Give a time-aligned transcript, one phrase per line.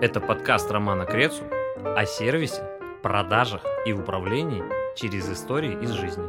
[0.00, 1.42] Это подкаст Романа Крецу
[1.96, 2.62] о сервисе,
[3.02, 4.62] продажах и управлении
[4.94, 6.22] через истории из жизни.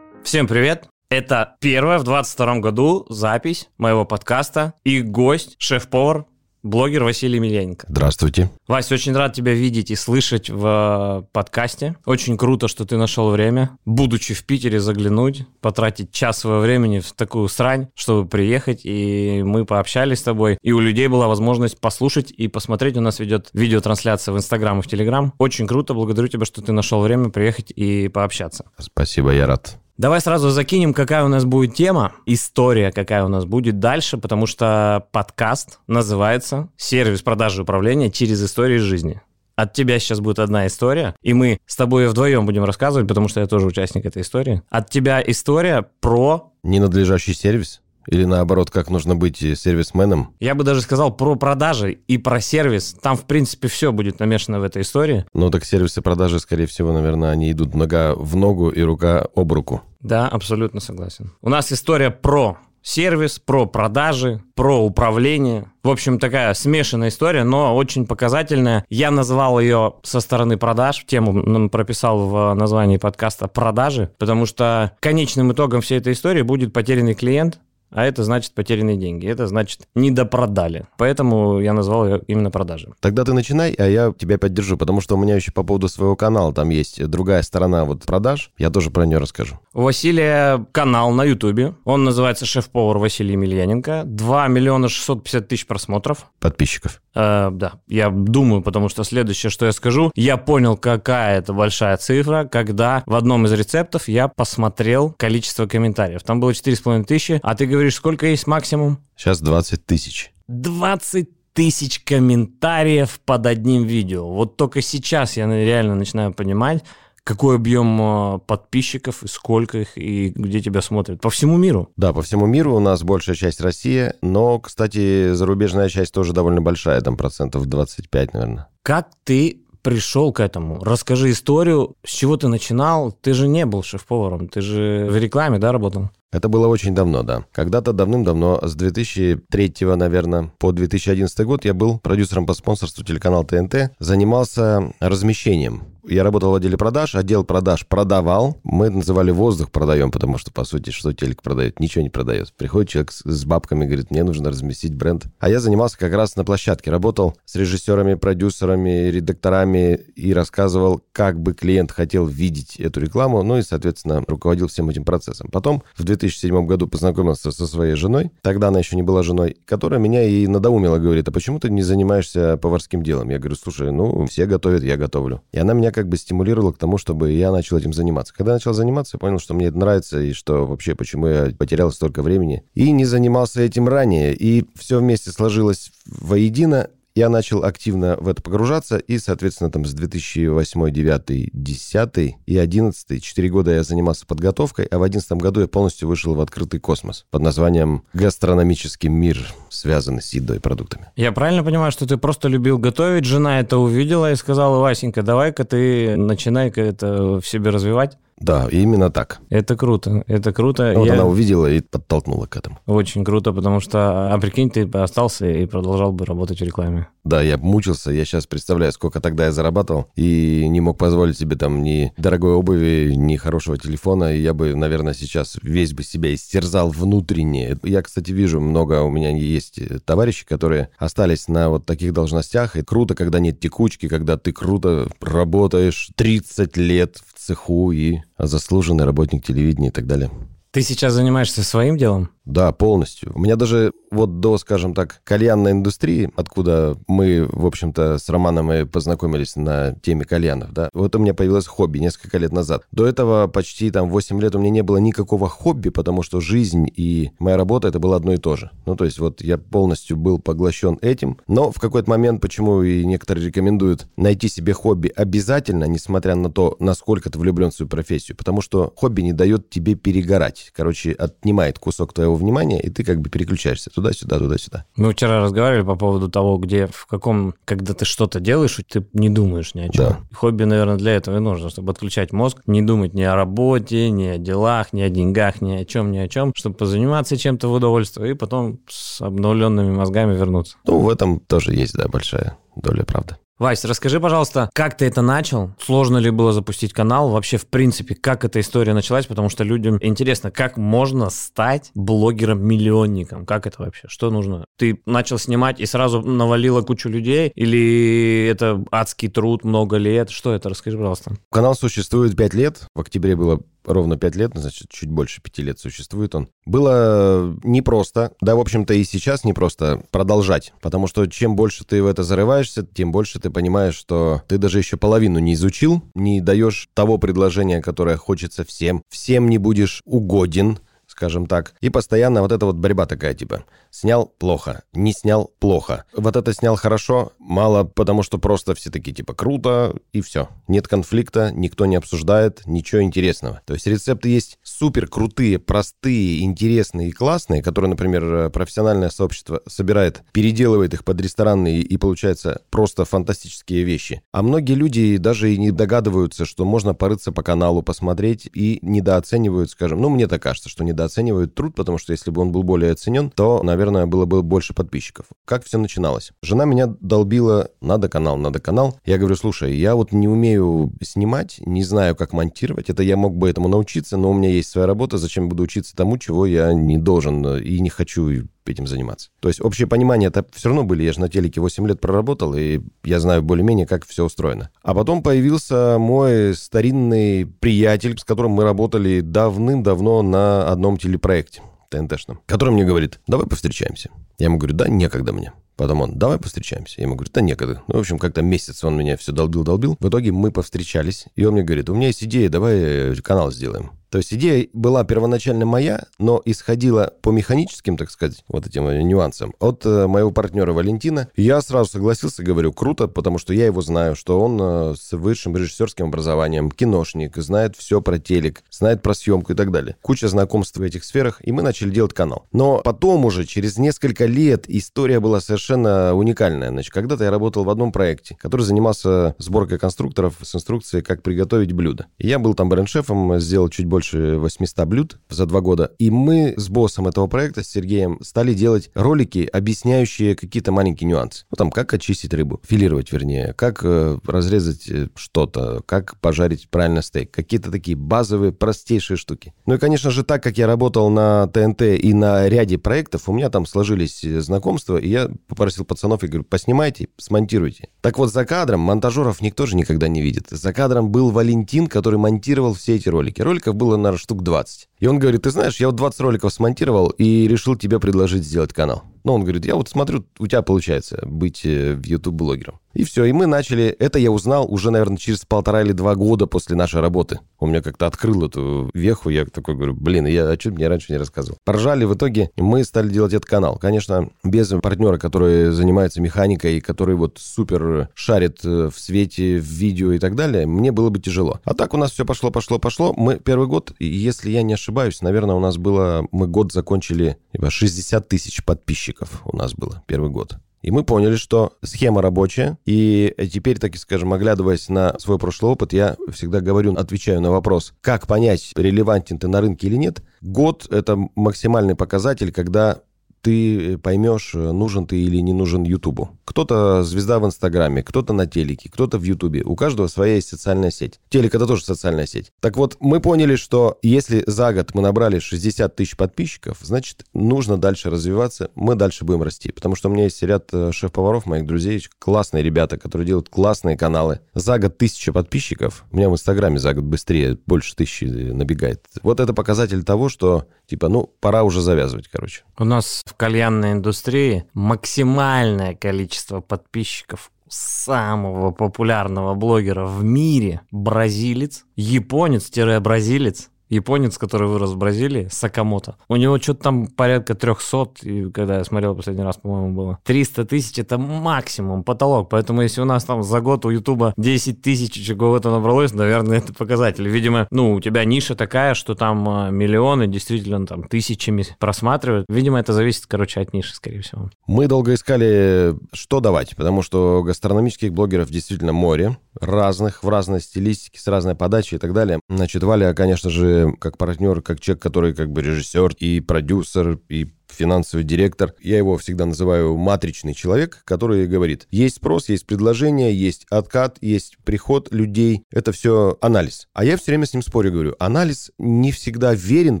[0.24, 0.88] Всем привет!
[1.08, 6.26] Это первая в 22 году запись моего подкаста и гость, шеф-повар
[6.62, 7.86] блогер Василий Емельяненко.
[7.88, 8.50] Здравствуйте.
[8.68, 11.96] Вась, очень рад тебя видеть и слышать в э, подкасте.
[12.04, 17.12] Очень круто, что ты нашел время, будучи в Питере, заглянуть, потратить час своего времени в
[17.12, 22.30] такую срань, чтобы приехать, и мы пообщались с тобой, и у людей была возможность послушать
[22.30, 22.96] и посмотреть.
[22.96, 25.32] У нас ведет видеотрансляция в Инстаграм и в Телеграм.
[25.38, 28.64] Очень круто, благодарю тебя, что ты нашел время приехать и пообщаться.
[28.78, 29.78] Спасибо, я рад.
[30.00, 34.46] Давай сразу закинем, какая у нас будет тема, история какая у нас будет дальше, потому
[34.46, 39.20] что подкаст называется «Сервис продажи и управления через истории жизни».
[39.56, 43.40] От тебя сейчас будет одна история, и мы с тобой вдвоем будем рассказывать, потому что
[43.40, 44.62] я тоже участник этой истории.
[44.70, 46.50] От тебя история про...
[46.62, 47.82] Ненадлежащий сервис?
[48.06, 50.34] Или наоборот, как нужно быть сервисменом?
[50.40, 52.96] Я бы даже сказал про продажи и про сервис.
[53.02, 55.26] Там, в принципе, все будет намешано в этой истории.
[55.34, 59.52] Ну, так сервисы продажи, скорее всего, наверное, они идут нога в ногу и рука об
[59.52, 59.82] руку.
[60.00, 61.32] Да, абсолютно согласен.
[61.42, 65.70] У нас история про сервис, про продажи, про управление.
[65.82, 68.84] В общем, такая смешанная история, но очень показательная.
[68.88, 75.52] Я назвал ее со стороны продаж, тему прописал в названии подкаста «Продажи», потому что конечным
[75.52, 79.26] итогом всей этой истории будет потерянный клиент, а это значит потерянные деньги.
[79.26, 80.86] Это значит недопродали.
[80.96, 82.92] Поэтому я назвал ее именно продажи.
[83.00, 86.16] Тогда ты начинай, а я тебя поддержу, потому что у меня еще по поводу своего
[86.16, 88.50] канала там есть другая сторона вот продаж.
[88.58, 89.58] Я тоже про нее расскажу.
[89.72, 91.74] У Василия канал на Ютубе.
[91.84, 94.02] Он называется «Шеф-повар Василий Емельяненко».
[94.04, 96.26] 2 миллиона 650 тысяч просмотров.
[96.40, 97.00] Подписчиков.
[97.14, 101.96] Э, да, я думаю, потому что следующее, что я скажу, я понял, какая это большая
[101.96, 106.22] цифра, когда в одном из рецептов я посмотрел количество комментариев.
[106.22, 108.98] Там было 4,5 тысячи, а ты говоришь, сколько есть максимум?
[109.16, 110.32] Сейчас 20 тысяч.
[110.48, 114.30] 20 тысяч комментариев под одним видео.
[114.30, 116.84] Вот только сейчас я реально начинаю понимать,
[117.24, 121.20] какой объем а, подписчиков и сколько их, и где тебя смотрят?
[121.20, 121.90] По всему миру?
[121.96, 126.62] Да, по всему миру у нас большая часть Россия, но, кстати, зарубежная часть тоже довольно
[126.62, 128.68] большая, там процентов 25, наверное.
[128.82, 130.82] Как ты пришел к этому?
[130.82, 133.12] Расскажи историю, с чего ты начинал?
[133.12, 136.10] Ты же не был шеф-поваром, ты же в рекламе, да, работал?
[136.32, 137.44] Это было очень давно, да.
[137.52, 143.92] Когда-то давным-давно, с 2003, наверное, по 2011 год я был продюсером по спонсорству телеканала ТНТ,
[143.98, 148.58] занимался размещением я работал в отделе продаж, отдел продаж продавал.
[148.62, 151.80] Мы называли воздух продаем, потому что, по сути, что телек продает?
[151.80, 152.52] Ничего не продает.
[152.54, 155.26] Приходит человек с, с бабками, говорит, мне нужно разместить бренд.
[155.38, 156.90] А я занимался как раз на площадке.
[156.90, 163.58] Работал с режиссерами, продюсерами, редакторами и рассказывал, как бы клиент хотел видеть эту рекламу, ну
[163.58, 165.48] и, соответственно, руководил всем этим процессом.
[165.50, 170.00] Потом в 2007 году познакомился со своей женой, тогда она еще не была женой, которая
[170.00, 173.30] меня и надоумила, говорит, а почему ты не занимаешься поварским делом?
[173.30, 175.42] Я говорю, слушай, ну, все готовят, я готовлю.
[175.52, 178.34] И она меня как бы стимулировало к тому, чтобы я начал этим заниматься.
[178.34, 181.52] Когда я начал заниматься, я понял, что мне это нравится, и что вообще, почему я
[181.56, 182.64] потерял столько времени.
[182.74, 184.34] И не занимался этим ранее.
[184.34, 186.88] И все вместе сложилось воедино,
[187.20, 192.16] я начал активно в это погружаться, и, соответственно, там с 2008, 2009, 2010
[192.46, 196.40] и 2011, 4 года я занимался подготовкой, а в 2011 году я полностью вышел в
[196.40, 199.38] открытый космос под названием «Гастрономический мир»,
[199.68, 201.08] связанный с едой и продуктами.
[201.14, 205.64] Я правильно понимаю, что ты просто любил готовить, жена это увидела и сказала, Васенька, давай-ка
[205.64, 208.16] ты начинай-ка это в себе развивать?
[208.40, 209.40] Да, именно так.
[209.50, 210.94] Это круто, это круто.
[210.96, 211.14] Вот Я...
[211.14, 212.78] она увидела и подтолкнула к этому.
[212.86, 217.08] Очень круто, потому что, а прикинь, ты остался и продолжал бы работать в рекламе.
[217.22, 221.54] Да, я мучился, я сейчас представляю, сколько тогда я зарабатывал, и не мог позволить себе
[221.54, 226.34] там ни дорогой обуви, ни хорошего телефона, и я бы, наверное, сейчас весь бы себя
[226.34, 227.76] истерзал внутренне.
[227.82, 232.82] Я, кстати, вижу много, у меня есть товарищи, которые остались на вот таких должностях, и
[232.82, 239.44] круто, когда нет текучки, когда ты круто работаешь 30 лет в цеху и заслуженный работник
[239.44, 240.30] телевидения и так далее.
[240.72, 242.30] Ты сейчас занимаешься своим делом?
[242.44, 243.32] Да, полностью.
[243.34, 248.72] У меня даже вот до, скажем так, кальянной индустрии, откуда мы, в общем-то, с Романом
[248.72, 252.82] и познакомились на теме кальянов, да, вот у меня появилось хобби несколько лет назад.
[252.90, 256.88] До этого почти там 8 лет у меня не было никакого хобби, потому что жизнь
[256.94, 258.70] и моя работа это было одно и то же.
[258.86, 263.04] Ну, то есть вот я полностью был поглощен этим, но в какой-то момент, почему и
[263.04, 268.36] некоторые рекомендуют найти себе хобби обязательно, несмотря на то, насколько ты влюблен в свою профессию,
[268.36, 273.04] потому что хобби не дает тебе перегорать, короче, отнимает кусок твоего твоего внимания, и ты
[273.04, 274.84] как бы переключаешься туда-сюда, туда-сюда.
[274.96, 279.28] Мы вчера разговаривали по поводу того, где, в каком, когда ты что-то делаешь, ты не
[279.28, 280.04] думаешь ни о чем.
[280.04, 280.20] Да.
[280.32, 284.26] Хобби, наверное, для этого и нужно, чтобы отключать мозг, не думать ни о работе, ни
[284.26, 287.72] о делах, ни о деньгах, ни о чем, ни о чем, чтобы позаниматься чем-то в
[287.72, 290.76] удовольствие и потом с обновленными мозгами вернуться.
[290.86, 293.36] Ну, в этом тоже есть, да, большая доля правды.
[293.60, 295.72] Вась, расскажи, пожалуйста, как ты это начал?
[295.78, 297.28] Сложно ли было запустить канал?
[297.28, 299.26] Вообще, в принципе, как эта история началась?
[299.26, 303.44] Потому что людям интересно, как можно стать блогером-миллионником?
[303.44, 304.08] Как это вообще?
[304.08, 304.64] Что нужно?
[304.78, 307.52] Ты начал снимать и сразу навалила кучу людей?
[307.54, 310.30] Или это адский труд, много лет?
[310.30, 310.70] Что это?
[310.70, 311.36] Расскажи, пожалуйста.
[311.52, 312.86] Канал существует 5 лет.
[312.94, 316.48] В октябре было ровно 5 лет, значит, чуть больше 5 лет существует он.
[316.66, 322.06] Было непросто, да, в общем-то, и сейчас непросто продолжать, потому что чем больше ты в
[322.06, 326.88] это зарываешься, тем больше ты понимаешь, что ты даже еще половину не изучил, не даешь
[326.94, 331.74] того предложения, которое хочется всем, всем не будешь угоден, скажем так.
[331.80, 336.04] И постоянно вот эта вот борьба такая, типа, снял плохо, не снял плохо.
[336.14, 340.48] Вот это снял хорошо, мало, потому что просто все такие, типа, круто, и все.
[340.68, 343.60] Нет конфликта, никто не обсуждает, ничего интересного.
[343.64, 350.22] То есть рецепты есть супер крутые, простые, интересные и классные, которые, например, профессиональное сообщество собирает,
[350.32, 354.22] переделывает их под ресторанные и получается просто фантастические вещи.
[354.32, 359.70] А многие люди даже и не догадываются, что можно порыться по каналу, посмотреть и недооценивают,
[359.70, 362.62] скажем, ну, мне так кажется, что недооценивают оценивают труд, потому что если бы он был
[362.62, 365.26] более оценен, то, наверное, было бы больше подписчиков.
[365.44, 366.32] Как все начиналось?
[366.42, 368.98] Жена меня долбила, надо канал, надо канал.
[369.04, 372.90] Я говорю, слушай, я вот не умею снимать, не знаю, как монтировать.
[372.90, 375.96] Это я мог бы этому научиться, но у меня есть своя работа, зачем буду учиться
[375.96, 379.30] тому, чего я не должен и не хочу этим заниматься.
[379.40, 381.02] То есть общее понимание это все равно были.
[381.02, 384.70] Я же на телеке 8 лет проработал, и я знаю более-менее, как все устроено.
[384.82, 391.62] А потом появился мой старинный приятель, с которым мы работали давным-давно на одном телепроекте.
[391.90, 394.10] ТНТшном, который мне говорит, давай повстречаемся.
[394.38, 395.52] Я ему говорю, да, некогда мне.
[395.76, 397.00] Потом он, давай повстречаемся.
[397.00, 397.82] Я ему говорю, да некогда.
[397.88, 399.96] Ну, в общем, как-то месяц он меня все долбил-долбил.
[399.98, 403.50] В итоге мы повстречались, и он мне говорит, у меня есть идея, давай э, канал
[403.50, 403.92] сделаем.
[404.10, 409.54] То есть идея была первоначально моя, но исходила по механическим, так сказать, вот этим нюансам
[409.60, 411.28] от э, моего партнера Валентина.
[411.36, 415.56] Я сразу согласился, говорю, круто, потому что я его знаю, что он э, с высшим
[415.56, 419.96] режиссерским образованием, киношник, знает все про телек, знает про съемку и так далее.
[420.02, 422.46] Куча знакомств в этих сферах, и мы начали делать канал.
[422.50, 426.70] Но потом уже, через несколько лет, история была совершенно уникальная.
[426.70, 431.72] Значит, когда-то я работал в одном проекте, который занимался сборкой конструкторов с инструкцией, как приготовить
[431.72, 432.06] блюдо.
[432.18, 435.92] Я был там бренд-шефом, сделал чуть больше больше 800 блюд за два года.
[435.98, 441.44] И мы с боссом этого проекта, с Сергеем, стали делать ролики, объясняющие какие-то маленькие нюансы.
[441.50, 447.02] Ну, там, как очистить рыбу, филировать, вернее, как э, разрезать э, что-то, как пожарить правильно
[447.02, 447.30] стейк.
[447.30, 449.52] Какие-то такие базовые, простейшие штуки.
[449.66, 453.34] Ну и, конечно же, так как я работал на ТНТ и на ряде проектов, у
[453.34, 457.90] меня там сложились э, знакомства, и я попросил пацанов, и говорю, поснимайте, смонтируйте.
[458.00, 460.46] Так вот, за кадром монтажеров никто же никогда не видит.
[460.48, 463.42] За кадром был Валентин, который монтировал все эти ролики.
[463.42, 464.88] Роликов было было, наверное, штук 20.
[465.00, 468.72] И он говорит, ты знаешь, я вот 20 роликов смонтировал и решил тебе предложить сделать
[468.72, 469.02] канал.
[469.24, 472.80] Ну, он говорит, я вот смотрю, у тебя получается быть э, в YouTube-блогером.
[472.92, 476.46] И все, и мы начали, это я узнал уже, наверное, через полтора или два года
[476.46, 477.38] после нашей работы.
[477.60, 481.12] У меня как-то открыл эту веху, я такой говорю, блин, я а что мне раньше
[481.12, 481.58] не рассказывал?
[481.64, 483.76] Поржали, в итоге мы стали делать этот канал.
[483.76, 490.12] Конечно, без партнера, который занимается механикой, который вот супер шарит э, в свете, в видео
[490.12, 491.60] и так далее, мне было бы тяжело.
[491.64, 493.14] А так у нас все пошло, пошло, пошло.
[493.16, 498.26] Мы первый год, если я не ошибаюсь, наверное, у нас было, мы год закончили, 60
[498.26, 499.09] тысяч подписчиков
[499.44, 500.56] у нас было первый год.
[500.82, 502.78] И мы поняли, что схема рабочая.
[502.86, 507.92] И теперь, так скажем, оглядываясь на свой прошлый опыт, я всегда говорю, отвечаю на вопрос,
[508.00, 510.22] как понять, релевантен ты на рынке или нет.
[510.40, 513.00] Год— это максимальный показатель, когда
[513.42, 516.30] ты поймешь, нужен ты или не нужен Ютубу.
[516.44, 519.62] Кто-то звезда в Инстаграме, кто-то на телеке, кто-то в Ютубе.
[519.62, 521.20] У каждого своя есть социальная сеть.
[521.28, 522.52] Телек это тоже социальная сеть.
[522.60, 527.78] Так вот, мы поняли, что если за год мы набрали 60 тысяч подписчиков, значит, нужно
[527.78, 529.72] дальше развиваться, мы дальше будем расти.
[529.72, 533.96] Потому что у меня есть ряд э, шеф-поваров, моих друзей, классные ребята, которые делают классные
[533.96, 534.40] каналы.
[534.54, 536.04] За год тысяча подписчиков.
[536.10, 539.04] У меня в Инстаграме за год быстрее, больше тысячи набегает.
[539.22, 542.62] Вот это показатель того, что, типа, ну, пора уже завязывать, короче.
[542.78, 553.70] У нас в кальянной индустрии максимальное количество подписчиков самого популярного блогера в мире бразилец, японец-бразилец
[553.90, 556.16] японец, который вырос в Бразилии, Сакамото.
[556.28, 560.18] У него что-то там порядка 300, и когда я смотрел последний раз, по-моему, было.
[560.24, 562.48] 300 тысяч– это максимум, потолок.
[562.48, 566.72] Поэтому если у нас там за год у Ютуба 10 тысяч чего-то набралось, наверное, это
[566.72, 567.28] показатель.
[567.28, 572.46] Видимо, ну, у тебя ниша такая, что там а, миллионы действительно там тысячами просматривают.
[572.48, 574.50] Видимо, это зависит, короче, от ниши, скорее всего.
[574.66, 581.18] Мы долго искали, что давать, потому что гастрономических блогеров действительно море, разных, в разной стилистике,
[581.18, 582.40] с разной подачей и так далее.
[582.48, 587.46] Значит, Валя, конечно же, как партнер, как человек, который как бы режиссер и продюсер, и
[587.72, 588.74] финансовый директор.
[588.80, 594.56] Я его всегда называю матричный человек, который говорит, есть спрос, есть предложение, есть откат, есть
[594.64, 595.64] приход людей.
[595.70, 596.88] Это все анализ.
[596.92, 600.00] А я все время с ним спорю, говорю, анализ не всегда верен,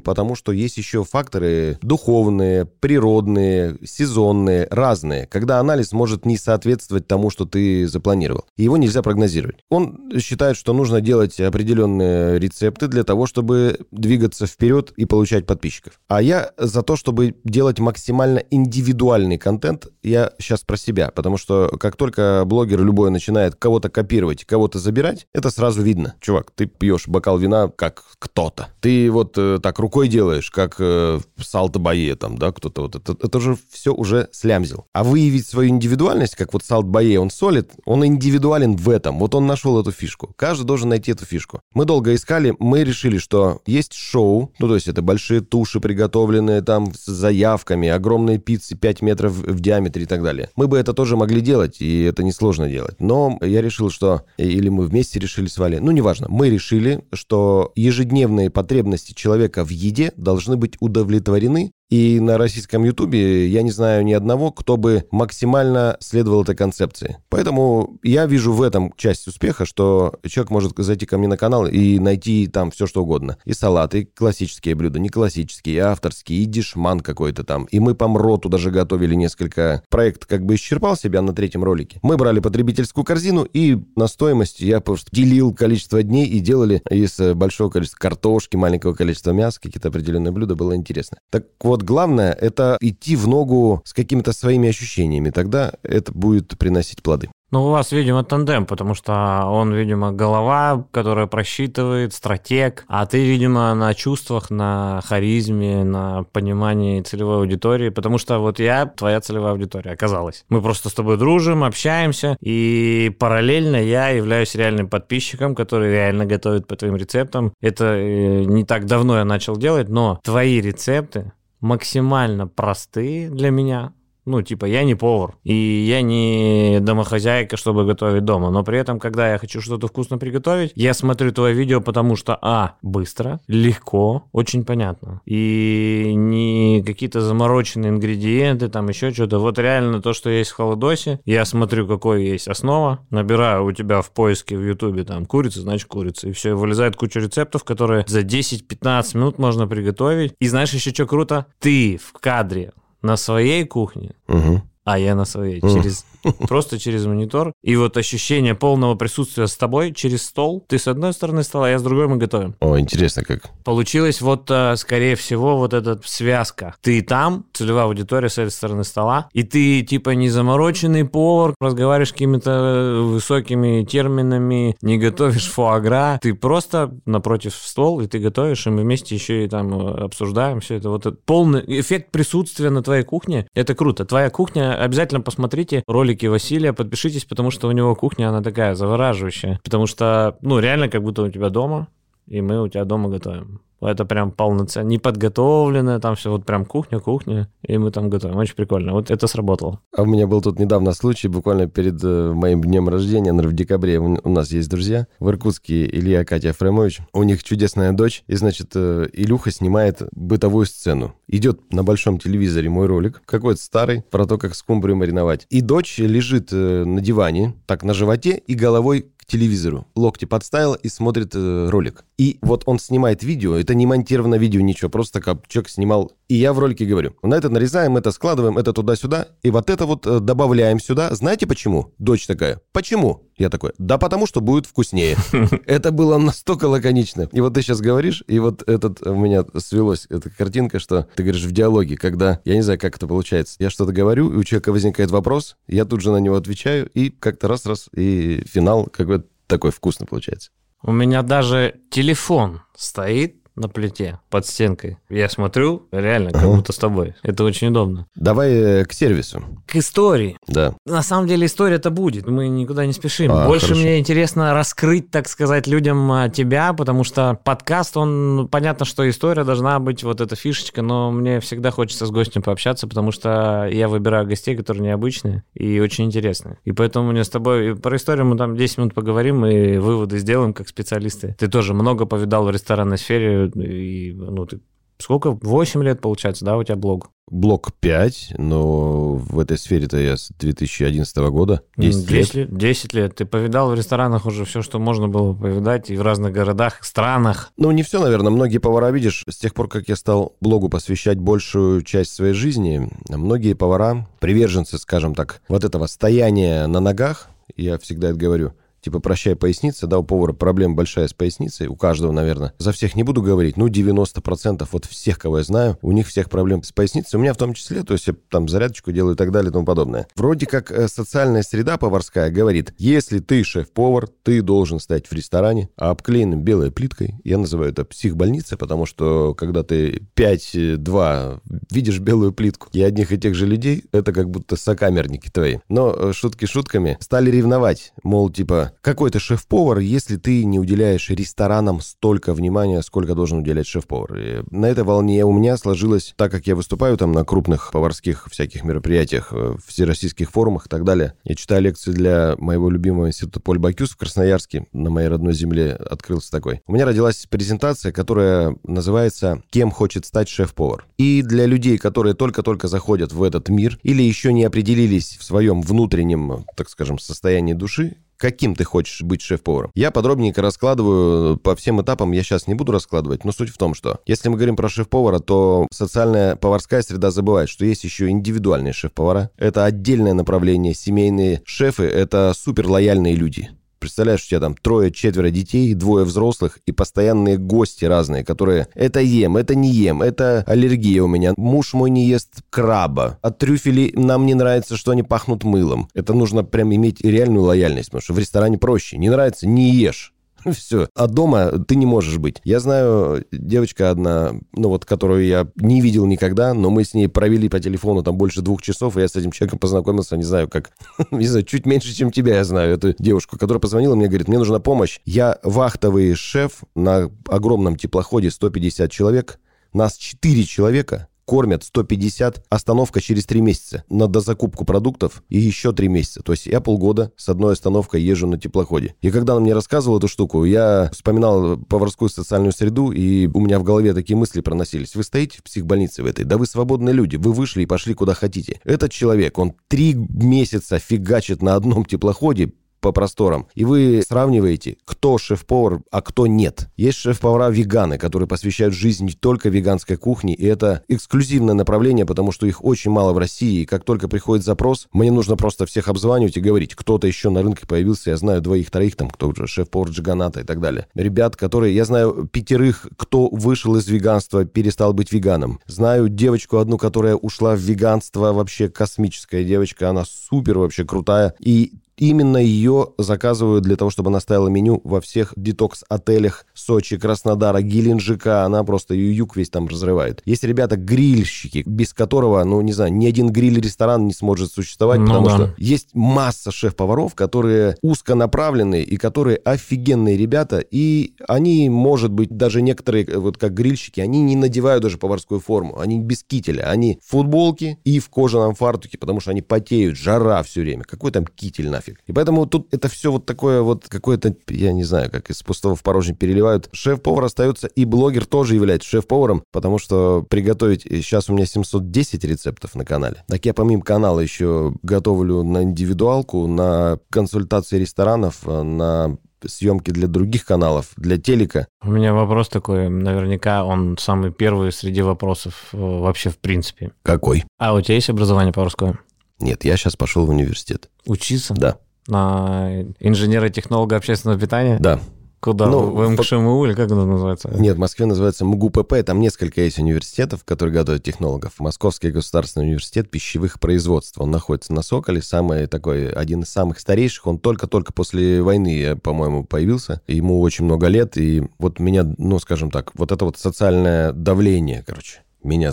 [0.00, 7.30] потому что есть еще факторы духовные, природные, сезонные, разные, когда анализ может не соответствовать тому,
[7.30, 8.44] что ты запланировал.
[8.56, 9.64] И его нельзя прогнозировать.
[9.68, 16.00] Он считает, что нужно делать определенные рецепты для того, чтобы двигаться вперед и получать подписчиков.
[16.08, 19.88] А я за то, чтобы делать делать максимально индивидуальный контент.
[20.02, 25.26] Я сейчас про себя, потому что как только блогер любой начинает кого-то копировать, кого-то забирать,
[25.34, 26.14] это сразу видно.
[26.22, 28.68] Чувак, ты пьешь бокал вина как кто-то.
[28.80, 32.96] Ты вот э, так рукой делаешь, как э, Салт-Бае там, да, кто-то вот.
[32.96, 34.86] Это, это же все уже слямзил.
[34.94, 39.18] А выявить свою индивидуальность, как вот Салт-Бае, он солит, он индивидуален в этом.
[39.18, 40.32] Вот он нашел эту фишку.
[40.36, 41.60] Каждый должен найти эту фишку.
[41.74, 46.62] Мы долго искали, мы решили, что есть шоу, ну, то есть это большие туши приготовленные
[46.62, 50.48] там с заявкой, доставками, огромные пиццы 5 метров в диаметре и так далее.
[50.56, 53.00] Мы бы это тоже могли делать, и это несложно делать.
[53.00, 54.22] Но я решил, что...
[54.36, 55.80] Или мы вместе решили с Валей.
[55.80, 56.26] Ну, неважно.
[56.28, 63.48] Мы решили, что ежедневные потребности человека в еде должны быть удовлетворены и на российском ютубе
[63.48, 67.18] я не знаю ни одного, кто бы максимально следовал этой концепции.
[67.28, 71.66] Поэтому я вижу в этом часть успеха, что человек может зайти ко мне на канал
[71.66, 73.36] и найти там все, что угодно.
[73.44, 77.64] И салаты, и классические блюда, не классические, и авторские, и дешман какой-то там.
[77.64, 79.82] И мы по МРОТу даже готовили несколько.
[79.90, 81.98] Проект как бы исчерпал себя на третьем ролике.
[82.02, 87.18] Мы брали потребительскую корзину и на стоимость я просто делил количество дней и делали из
[87.34, 90.54] большого количества картошки, маленького количества мяса, какие-то определенные блюда.
[90.54, 91.18] Было интересно.
[91.30, 95.30] Так вот, вот главное— это идти в ногу с какими-то своими ощущениями.
[95.30, 97.30] Тогда это будет приносить плоды.
[97.52, 103.24] Ну, у вас, видимо, тандем, потому что он, видимо, голова, которая просчитывает, стратег, а ты,
[103.24, 109.52] видимо, на чувствах, на харизме, на понимании целевой аудитории, потому что вот я твоя целевая
[109.52, 110.44] аудитория оказалась.
[110.48, 116.68] Мы просто с тобой дружим, общаемся, и параллельно я являюсь реальным подписчиком, который реально готовит
[116.68, 117.52] по твоим рецептам.
[117.60, 123.92] Это э, не так давно я начал делать, но твои рецепты максимально простые для меня,
[124.24, 128.98] ну, типа, я не повар, и я не домохозяйка, чтобы готовить дома, но при этом,
[128.98, 134.24] когда я хочу что-то вкусно приготовить, я смотрю твое видео, потому что, а, быстро, легко,
[134.32, 140.50] очень понятно, и не какие-то замороченные ингредиенты, там еще что-то, вот реально то, что есть
[140.50, 145.26] в холодосе, я смотрю, какой есть основа, набираю у тебя в поиске в ютубе там
[145.26, 150.48] курица, значит курица, и все, вылезает куча рецептов, которые за 10-15 минут можно приготовить, и
[150.48, 151.46] знаешь еще что круто?
[151.58, 154.62] Ты в кадре на своей кухне, угу.
[154.84, 155.60] а я на своей.
[155.60, 156.04] Через
[156.48, 157.52] просто через монитор.
[157.62, 160.64] И вот ощущение полного присутствия с тобой через стол.
[160.68, 162.54] Ты с одной стороны стола, я с другой, мы готовим.
[162.60, 163.50] О, интересно как.
[163.64, 166.74] Получилось вот, э, скорее всего, вот эта связка.
[166.80, 172.12] Ты там, целевая аудитория с этой стороны стола, и ты типа не замороченный повар, разговариваешь
[172.12, 178.70] какими-то э, высокими терминами, не готовишь фуагра, ты просто напротив стол, и ты готовишь, и
[178.70, 180.90] мы вместе еще и там э, обсуждаем все это.
[180.90, 184.04] Вот этот полный эффект присутствия на твоей кухне, это круто.
[184.04, 188.74] Твоя кухня, обязательно посмотрите ролик ролики Василия, подпишитесь, потому что у него кухня, она такая
[188.74, 189.60] завораживающая.
[189.62, 191.88] Потому что, ну, реально, как будто у тебя дома,
[192.26, 193.60] и мы у тебя дома готовим.
[193.80, 198.36] Это прям полноценно, неподготовленная, там все вот прям кухня-кухня, и мы там готовим.
[198.36, 198.92] Очень прикольно.
[198.92, 199.80] Вот это сработало.
[199.96, 203.56] А у меня был тут недавно случай, буквально перед э, моим днем рождения, наверное, в
[203.56, 203.98] декабре.
[203.98, 207.00] У нас есть друзья в Иркутске, Илья, Катя Фремович.
[207.12, 211.14] У них чудесная дочь, и, значит, э, Илюха снимает бытовую сцену.
[211.26, 215.46] Идет на большом телевизоре мой ролик, какой-то старый, про то, как скумбрию мариновать.
[215.48, 219.86] И дочь лежит э, на диване, так на животе, и головой телевизору.
[219.94, 222.04] Локти подставил и смотрит ролик.
[222.18, 226.12] И вот он снимает видео, это не монтировано видео, ничего, просто как человек снимал.
[226.28, 229.86] И я в ролике говорю, на это нарезаем, это складываем, это туда-сюда, и вот это
[229.86, 231.14] вот э, добавляем сюда.
[231.14, 231.92] Знаете почему?
[231.98, 233.30] Дочь такая, почему?
[233.36, 235.16] Я такой, да потому что будет вкуснее.
[235.66, 237.26] Это было настолько лаконично.
[237.32, 241.22] И вот ты сейчас говоришь, и вот этот у меня свелось, эта картинка, что ты
[241.22, 244.44] говоришь в диалоге, когда, я не знаю, как это получается, я что-то говорю, и у
[244.44, 249.24] человека возникает вопрос, я тут же на него отвечаю, и как-то раз-раз, и финал какой-то
[249.46, 250.50] такой вкусный получается.
[250.82, 254.98] У меня даже телефон стоит на плите под стенкой.
[255.08, 257.14] Я смотрю, реально, как будто с тобой.
[257.22, 258.06] Это очень удобно.
[258.16, 259.42] Давай э, к сервису.
[259.66, 260.36] К истории.
[260.48, 260.74] Да.
[260.86, 263.30] На самом деле история-то будет, мы никуда не спешим.
[263.30, 263.82] А, Больше хорошо.
[263.82, 269.08] мне интересно раскрыть, так сказать, людям а, тебя, потому что подкаст, он, ну, понятно, что
[269.08, 273.68] история должна быть вот эта фишечка, но мне всегда хочется с гостем пообщаться, потому что
[273.70, 276.58] я выбираю гостей, которые необычные и очень интересные.
[276.64, 280.54] И поэтому мне с тобой про историю мы там 10 минут поговорим и выводы сделаем
[280.54, 281.36] как специалисты.
[281.38, 284.60] Ты тоже много повидал в ресторанной сфере, и, ну, ты
[285.00, 285.32] Сколько?
[285.32, 287.10] 8 лет, получается, да, у тебя блог?
[287.30, 291.62] Блок 5, но в этой сфере-то я с 2011 года.
[291.76, 292.24] 10 лет.
[292.24, 292.56] 10 лет.
[292.56, 293.14] 10 лет.
[293.14, 297.52] Ты повидал в ресторанах уже все, что можно было повидать, и в разных городах, странах.
[297.56, 298.30] Ну, не все, наверное.
[298.30, 302.90] Многие повара, видишь, с тех пор, как я стал блогу посвящать большую часть своей жизни,
[303.08, 309.00] многие повара, приверженцы, скажем так, вот этого стояния на ногах, я всегда это говорю, типа
[309.00, 312.52] прощай поясница, да, у повара проблема большая с поясницей, у каждого, наверное.
[312.58, 316.30] За всех не буду говорить, ну, 90% вот всех, кого я знаю, у них всех
[316.30, 319.18] проблем с поясницей, у меня в том числе, то есть я там зарядочку делаю и
[319.18, 320.06] так далее и тому подобное.
[320.16, 325.68] Вроде как э, социальная среда поварская говорит, если ты шеф-повар, ты должен стоять в ресторане,
[325.76, 332.32] а обклеенным белой плиткой, я называю это психбольница, потому что когда ты 5-2 видишь белую
[332.32, 335.58] плитку и одних и тех же людей, это как будто сокамерники твои.
[335.68, 341.10] Но э, шутки шутками, стали ревновать, мол, типа, какой ты шеф-повар, если ты не уделяешь
[341.10, 344.16] ресторанам столько внимания, сколько должен уделять шеф-повар.
[344.16, 348.26] И на этой волне у меня сложилось, так как я выступаю там на крупных поварских
[348.30, 351.14] всяких мероприятиях, э, всероссийских форумах и так далее.
[351.24, 355.72] Я читаю лекции для моего любимого института Поль Бакюс в Красноярске, на моей родной земле
[355.72, 356.62] открылся такой.
[356.66, 360.86] У меня родилась презентация, которая называется «Кем хочет стать шеф-повар?».
[360.98, 365.62] И для людей, которые только-только заходят в этот мир или еще не определились в своем
[365.62, 369.72] внутреннем, так скажем, состоянии души, каким ты хочешь быть шеф-поваром.
[369.74, 373.74] Я подробненько раскладываю по всем этапам, я сейчас не буду раскладывать, но суть в том,
[373.74, 378.74] что если мы говорим про шеф-повара, то социальная поварская среда забывает, что есть еще индивидуальные
[378.74, 379.30] шеф-повара.
[379.38, 380.74] Это отдельное направление.
[380.74, 383.50] Семейные шефы— это супер лояльные люди.
[383.80, 389.38] Представляешь, у тебя там трое-четверо детей, двое взрослых и постоянные гости разные, которые это ем,
[389.38, 391.32] это не ем, это аллергия у меня.
[391.38, 393.18] Муж мой не ест краба.
[393.22, 395.88] От трюфелей нам не нравится, что они пахнут мылом.
[395.94, 398.98] Это нужно прям иметь реальную лояльность, потому что в ресторане проще.
[398.98, 400.12] Не нравится, не ешь.
[400.52, 400.88] Все.
[400.94, 402.40] А дома ты не можешь быть.
[402.44, 407.08] Я знаю, девочка одна, ну вот, которую я не видел никогда, но мы с ней
[407.08, 410.48] провели по телефону там больше двух часов, и я с этим человеком познакомился, не знаю,
[410.48, 410.70] как,
[411.10, 414.38] не знаю, чуть меньше, чем тебя я знаю, эту девушку, которая позвонила мне, говорит, мне
[414.38, 415.00] нужна помощь.
[415.04, 419.38] Я вахтовый шеф на огромном теплоходе, 150 человек,
[419.72, 425.86] нас 4 человека, кормят 150, остановка через 3 месяца на дозакупку продуктов и еще 3
[425.86, 426.22] месяца.
[426.24, 428.96] То есть я полгода с одной остановкой езжу на теплоходе.
[429.00, 433.60] И когда она мне рассказывала эту штуку, я вспоминал поварскую социальную среду, и у меня
[433.60, 434.96] в голове такие мысли проносились.
[434.96, 438.14] Вы стоите в психбольнице в этой, да вы свободные люди, вы вышли и пошли куда
[438.14, 438.60] хотите.
[438.64, 443.46] Этот человек, он 3 месяца фигачит на одном теплоходе, по просторам.
[443.54, 446.68] И вы сравниваете, кто шеф-повар, а кто нет.
[446.76, 452.46] Есть шеф-повара веганы, которые посвящают жизнь только веганской кухне, и это эксклюзивное направление, потому что
[452.46, 453.62] их очень мало в России.
[453.62, 457.42] И как только приходит запрос, мне нужно просто всех обзванивать и говорить, кто-то еще на
[457.42, 460.86] рынке появился, я знаю двоих-троих, там, кто уже шеф-повар Джиганата и так далее.
[460.94, 465.60] Ребят, которые, я знаю пятерых, кто вышел из веганства, перестал быть веганом.
[465.66, 471.34] Знаю девочку одну, которая ушла в веганство, вообще космическая девочка, она супер вообще крутая.
[471.38, 477.60] И Именно ее заказывают для того, чтобы она ставила меню во всех детокс-отелях Сочи, Краснодара,
[477.60, 478.44] Геленджика.
[478.44, 480.22] Она просто ее юг весь там разрывает.
[480.24, 485.26] Есть ребята-грильщики, без которого, ну, не знаю, ни один гриль-ресторан не сможет существовать, Ну потому
[485.26, 485.34] да.
[485.34, 492.62] что есть масса шеф-поваров, которые узконаправленные и которые офигенные ребята, и они, может быть, даже
[492.62, 496.98] некоторые, э, вот как грильщики, они не надевают даже поварскую форму, они без кителя, они
[497.04, 500.84] в футболке и в кожаном фартуке, потому что они потеют, жара все время.
[500.84, 501.89] Какой там китель нафиг?
[502.06, 505.76] И поэтому тут это все вот такое вот какое-то, я не знаю, как из пустого
[505.76, 506.68] в порожнее переливают.
[506.72, 510.82] Шеф-повар остается, и блогер тоже является шеф-поваром, потому что приготовить...
[510.82, 513.24] Сейчас у меня 710 рецептов на канале.
[513.26, 520.06] Так я помимо канала еще готовлю на индивидуалку, на консультации ресторанов, э, на съемки для
[520.06, 521.66] других каналов, для телека.
[521.82, 526.92] У меня вопрос такой, наверняка он самый первый среди вопросов э, вообще в принципе.
[527.02, 527.44] Какой?
[527.58, 528.98] А у тебя есть образование поварское?
[529.40, 530.90] Нет, я сейчас пошел в университет.
[531.06, 531.54] Учиться?
[531.54, 534.78] Да, На инженера-технолога общественного питания?
[534.78, 535.00] да.
[535.40, 535.64] Куда?
[535.68, 537.48] Ну, в МКШМУ или как это называется?
[537.48, 541.54] Нет, в Москве называется МГУПП, там несколько есть университетов, которые готовят технологов.
[541.58, 547.26] Московский государственный университет пищевых производств, он находится на Соколе, самый такой, один из самых старейших,
[547.26, 552.70] он только-только после войны, по-моему, появился, ему очень много лет, и вот меня, ну, скажем
[552.70, 555.72] так, вот это вот социальное давление, короче, меня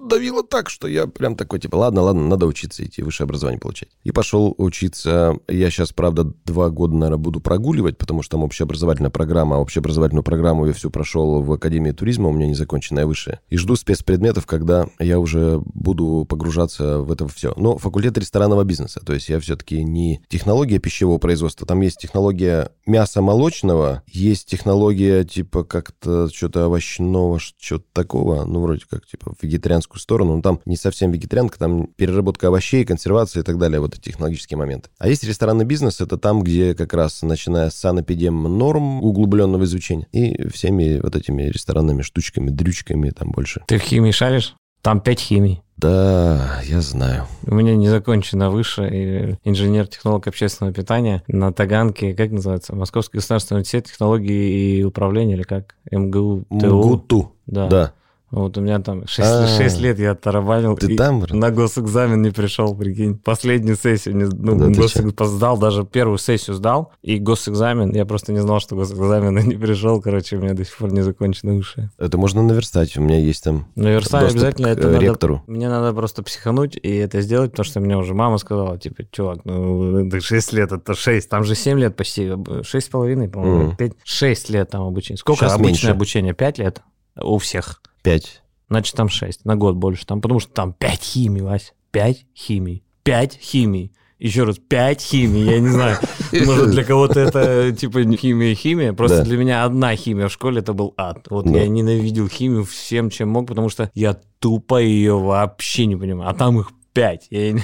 [0.00, 3.88] давило так, что я прям такой, типа, ладно, ладно, надо учиться идти, высшее образование получать.
[4.04, 5.38] И пошел учиться.
[5.48, 9.56] Я сейчас, правда, два года, наверное, буду прогуливать, потому что там общеобразовательная программа.
[9.56, 13.40] А общеобразовательную программу я всю прошел в Академии туризма, у меня незаконченная высшая.
[13.48, 17.52] И жду спецпредметов, когда я уже буду погружаться в это все.
[17.56, 19.00] Но факультет ресторанного бизнеса.
[19.04, 21.66] То есть я все-таки не технология пищевого производства.
[21.66, 28.44] Там есть технология мяса молочного, есть технология типа как-то что-то овощного, что-то такого.
[28.44, 33.42] Ну, вроде как, типа, вегетарианскую сторону, но там не совсем вегетарианка, там переработка овощей, консервация
[33.42, 34.90] и так далее, вот эти технологические моменты.
[34.98, 40.06] А есть ресторанный бизнес, это там, где как раз начиная с санэпидем норм углубленного изучения
[40.12, 43.62] и всеми вот этими ресторанными штучками, дрючками там больше.
[43.66, 44.54] Ты в химии шаришь?
[44.82, 45.62] Там пять химий.
[45.76, 47.26] Да, я знаю.
[47.44, 53.86] У меня не закончено выше инженер-технолог общественного питания на Таганке, как называется, Московский государственный университет
[53.86, 55.74] технологии и управления, или как?
[55.90, 56.66] МГУ ТУ.
[56.66, 57.32] МГУТУ.
[57.46, 57.68] Да.
[57.68, 57.92] Да.
[58.32, 59.78] Вот у меня там 6, А.
[59.80, 60.76] лет я оттарабанил.
[60.76, 61.32] Ты там, брат?
[61.32, 63.16] На госэкзамен не пришел, прикинь.
[63.16, 66.92] Последнюю сессию, не, ну, Да ты госэкз- сдал, даже первую сессию сдал.
[67.02, 70.00] И госэкзамен, я просто не знал, что госэкзамен и не пришел.
[70.02, 71.90] Короче, у меня до сих пор не закончено высшее.
[71.98, 75.04] Это можно наверстать, у меня есть там Наверстать доступ обязательно это э, надо...
[75.04, 75.42] ректору.
[75.46, 79.40] Мне надо просто психануть и это сделать, потому что мне уже мама сказала, типа, чувак,
[79.44, 83.66] ну, ты 6 лет, это 6, там же 7 лет почти, 6 с половиной, по-моему,
[83.68, 83.76] Мгм.
[83.76, 85.18] 5, 6 лет там обучение.
[85.18, 85.90] Сколько Щас обычное меньше.
[85.90, 86.34] обучение?
[86.34, 86.82] 5 лет?
[87.22, 87.80] У всех.
[88.06, 88.40] Пять.
[88.70, 90.06] Значит, там 6, на год больше.
[90.06, 91.74] Там, потому что там 5 химий, Вась.
[91.90, 92.84] 5 химий.
[93.02, 93.92] 5 химий.
[94.20, 95.98] Еще раз, 5 химий, я не знаю.
[96.46, 98.92] Может, для кого-то это типа химия-химия.
[98.92, 99.24] Просто Да.
[99.24, 101.26] для меня одна химия в школе это был ад.
[101.30, 101.58] Вот Да.
[101.58, 106.30] я ненавидел химию всем, чем мог, потому что я тупо ее вообще не понимаю.
[106.30, 107.26] А там их 5.
[107.30, 107.56] Я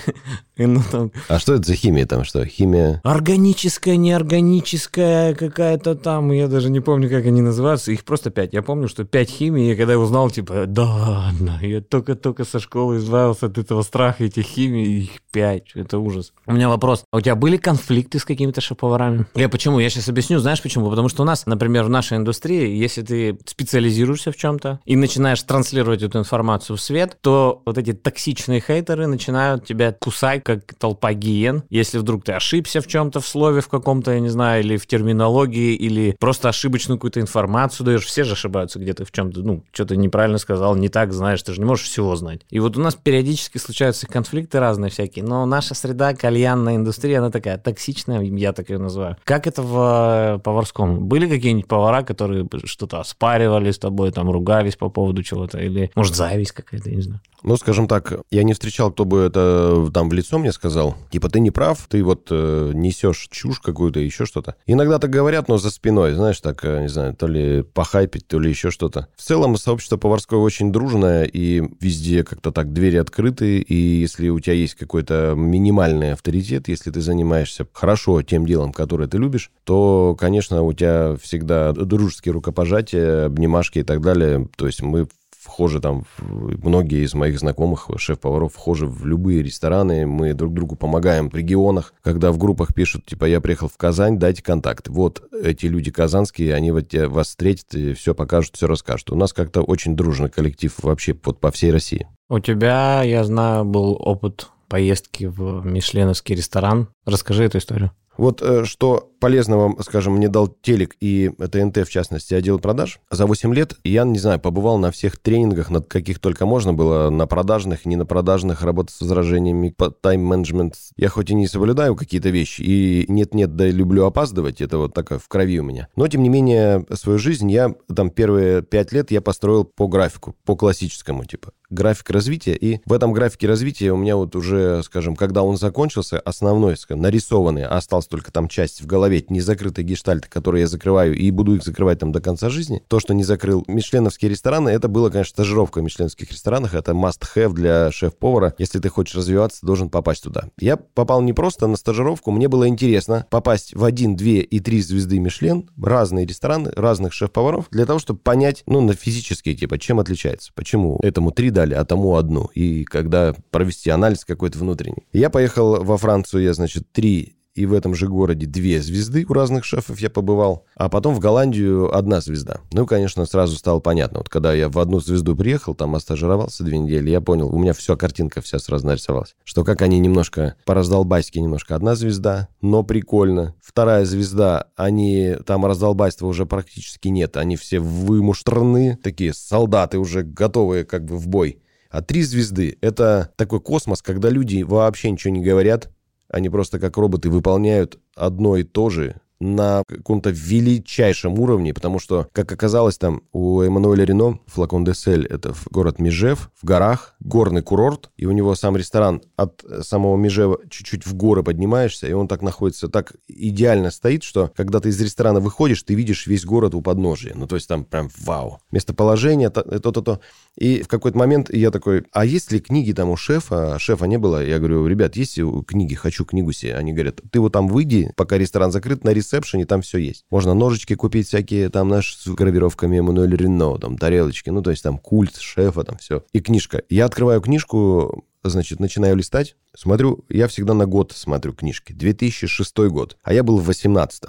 [0.63, 2.25] и, ну, там А что это за химия там?
[2.25, 2.45] Что?
[2.45, 3.01] Химия...
[3.05, 8.53] Органическая, неорганическая, какая-то там, я даже не помню, как они называются, их просто пять.
[8.53, 12.61] Я помню, что пять химий, и когда я узнал, типа, да ладно, я только-только со
[12.61, 16.33] школы избавился от этого страха этих химий, их пять, это ужас.
[16.47, 19.27] У меня вопрос, а у тебя были конфликты с какими-то шеф-поварами?
[19.35, 19.79] Я почему?
[19.79, 20.91] Я сейчас объясню, знаешь почему?
[20.91, 25.43] Потому что у нас, например, в нашей индустрии, если ты специализируешься в чем-то и начинаешь
[25.43, 31.13] транслировать эту информацию в свет, то вот эти токсичные хейтеры начинают тебя кусать, как толпа
[31.13, 31.63] гиен.
[31.71, 34.87] Если вдруг ты ошибся в чем-то, в слове в каком-то, я не знаю, или в
[34.87, 38.05] терминологии, или просто ошибочную какую-то информацию даешь.
[38.05, 41.61] Все же ошибаются где-то в чем-то, ну, что-то неправильно сказал, не так знаешь, ты же
[41.61, 42.43] не можешь всего знать.
[42.51, 47.31] И вот у нас периодически случаются конфликты разные всякие, но наша среда, кальянная индустрия, она
[47.31, 49.17] такая токсичная, я так ее называю.
[49.25, 51.07] Как это в э, поварском?
[51.07, 56.15] Были какие-нибудь повара, которые что-то оспаривали с тобой, там, ругались по поводу чего-то, или, может,
[56.15, 57.21] зависть какая-то, я не знаю.
[57.43, 60.97] Ну, скажем так, я не встречал, кто бы это там в лицо мне сказал.
[61.11, 64.57] Типа, ты не прав, ты вот э, несешь чушь какую-то, еще что-то.
[64.67, 68.39] Иногда так говорят, но за спиной, знаешь, так, э, не знаю, то ли похайпить, то
[68.39, 69.09] ли еще что-то.
[69.17, 74.41] В целом, сообщество поварское очень дружное, и везде как-то так двери открыты, и если у
[74.41, 80.17] тебя есть какой-то минимальный авторитет, если ты занимаешься хорошо тем делом, которое ты любишь, то,
[80.19, 84.49] конечно, у тебя всегда дружеские рукопожатия, обнимашки и так далее.
[84.57, 85.07] То есть мы
[85.43, 90.77] вхожи там, в- многие из моих знакомых шеф-поваров вхожи в любые рестораны, мы друг другу
[90.77, 94.89] помогаем в регионах, когда в группах пишут, типа, я приехал в Казань, дайте контакт.
[94.89, 99.11] Вот эти люди казанские, они вот тебя, вас встретят и все покажут, все расскажут.
[99.11, 102.07] У нас как-то очень дружный коллектив вообще вот по всей России.
[102.29, 106.89] У тебя, я знаю, был опыт поездки в мишленовский ресторан.
[107.05, 107.91] Расскажи эту историю.
[108.17, 112.99] Вот э, что полезного, скажем, мне дал телек и ТНТ, в частности, отдел продаж.
[113.09, 117.09] За 8 лет я, не знаю, побывал на всех тренингах, на каких только можно было,
[117.09, 120.75] на продажных, не на продажных, работа с возражениями, по- тайм-менеджмент.
[120.97, 125.21] Я хоть и не соблюдаю какие-то вещи, и нет-нет, да люблю опаздывать, это вот такое
[125.21, 125.87] в крови у меня.
[125.95, 130.35] Но, тем не менее, свою жизнь я, там, первые 5 лет я построил по графику,
[130.45, 135.17] по классическому, типа график развития, и в этом графике развития у меня вот уже, скажем,
[135.17, 140.29] когда он закончился, основной, скажем, нарисованный, а осталась только там часть в голове, незакрытые гештальты,
[140.29, 142.83] которые я закрываю, и буду их закрывать там до конца жизни.
[142.89, 147.53] То, что не закрыл мишленовские рестораны, это было, конечно, стажировка в мишленовских ресторанах, это must-have
[147.53, 148.55] для шеф-повара.
[148.59, 150.45] Если ты хочешь развиваться, должен попасть туда.
[150.59, 154.81] Я попал не просто на стажировку, мне было интересно попасть в один, две и три
[154.83, 160.01] звезды Мишлен, разные рестораны, разных шеф-поваров, для того, чтобы понять, ну, на физические, типа, чем
[160.01, 165.07] отличается, почему этому три дали, а тому одну, и когда провести анализ какой-то внутренний.
[165.13, 169.33] Я поехал во Францию, я, значит, три и в этом же городе две звезды у
[169.33, 172.61] разных шефов я побывал, а потом в Голландию одна звезда.
[172.73, 174.19] Ну, конечно, сразу стало понятно.
[174.19, 177.73] Вот когда я в одну звезду приехал, там остажировался две недели, я понял, у меня
[177.73, 179.35] все, картинка вся сразу нарисовалась.
[179.45, 183.55] Что как они немножко по-раздолбайски немножко одна звезда, но прикольно.
[183.63, 190.85] Вторая звезда, они, там раздолбайства уже практически нет, они все вымуштраны, такие солдаты уже готовые
[190.85, 191.59] как бы в бой.
[191.91, 195.91] А три звезды— это такой космос, когда люди вообще ничего не говорят,
[196.33, 202.29] они просто как роботы выполняют одно и то же на каком-то величайшем уровне, потому что,
[202.33, 207.63] как оказалось, там у Эммануэля Рено, Флакон де Сель, это город Межев, в горах, горный
[207.63, 212.29] курорт, и у него сам ресторан от самого Межева чуть-чуть в горы поднимаешься, и он
[212.29, 216.75] так находится, так идеально стоит, что когда ты из ресторана выходишь, ты видишь весь город
[216.75, 217.33] у подножия.
[217.35, 218.61] Ну, то есть там прям вау.
[218.71, 220.21] Местоположение, то-то-то.
[220.57, 223.79] И в какой-то момент я такой, а есть ли книги там у шефа?
[223.79, 224.45] Шефа не было.
[224.45, 225.95] Я говорю, ребят, есть книги?
[225.95, 226.77] Хочу книгу себе.
[226.77, 230.25] Они говорят, ты вот там выйди, пока ресторан закрыт, на ресепшене там все есть.
[230.31, 234.83] Можно ножички купить всякие, там, наш с гравировками Эммануэль Рено, там, тарелочки, ну, то есть
[234.83, 236.25] там культ шефа, там все.
[236.33, 236.83] И книжка.
[236.89, 241.93] Я открываю книжку, значит, начинаю листать, смотрю, я всегда на год смотрю книжки.
[241.93, 244.25] 2006 год, а я был в 18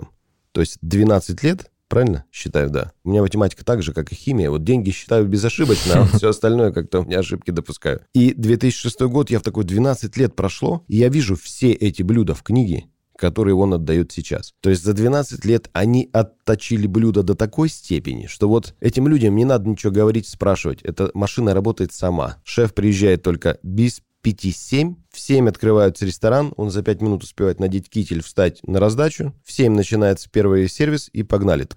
[0.52, 2.26] То есть 12 лет Правильно?
[2.32, 2.92] Считаю, да.
[3.04, 4.50] У меня математика так же, как и химия.
[4.50, 8.02] Вот деньги считаю безошибочно, а все остальное как-то у меня ошибки допускаю.
[8.16, 12.34] И 2006 год, я в такой 12 лет прошло, и я вижу все эти блюда
[12.34, 12.86] в книге,
[13.18, 14.54] которые он отдает сейчас.
[14.62, 19.36] То есть за 12 лет они отточили блюдо до такой степени, что вот этим людям
[19.36, 20.82] не надо ничего говорить, спрашивать.
[20.82, 22.38] Эта машина работает сама.
[22.44, 24.96] Шеф приезжает только без 5-7.
[25.12, 29.34] В 7 открывается ресторан, он за 5 минут успевает надеть китель, встать на раздачу.
[29.46, 31.68] В 7 начинается первый сервис и погнали.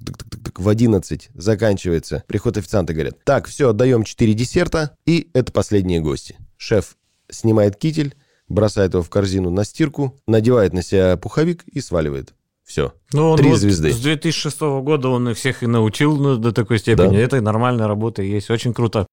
[0.55, 2.23] В 11 заканчивается.
[2.27, 6.37] Приход официанты говорят, так, все, отдаем 4 десерта, и это последние гости.
[6.57, 6.97] Шеф
[7.29, 8.15] снимает китель,
[8.49, 12.35] бросает его в корзину на стирку, надевает на себя пуховик и сваливает.
[12.65, 12.93] Все.
[13.13, 13.93] Ну, Три вот звезды.
[13.93, 17.17] С 2006 года он их всех и научил ну, до такой степени.
[17.17, 17.23] Да.
[17.23, 18.51] Это нормальная работа есть.
[18.51, 19.07] Очень круто.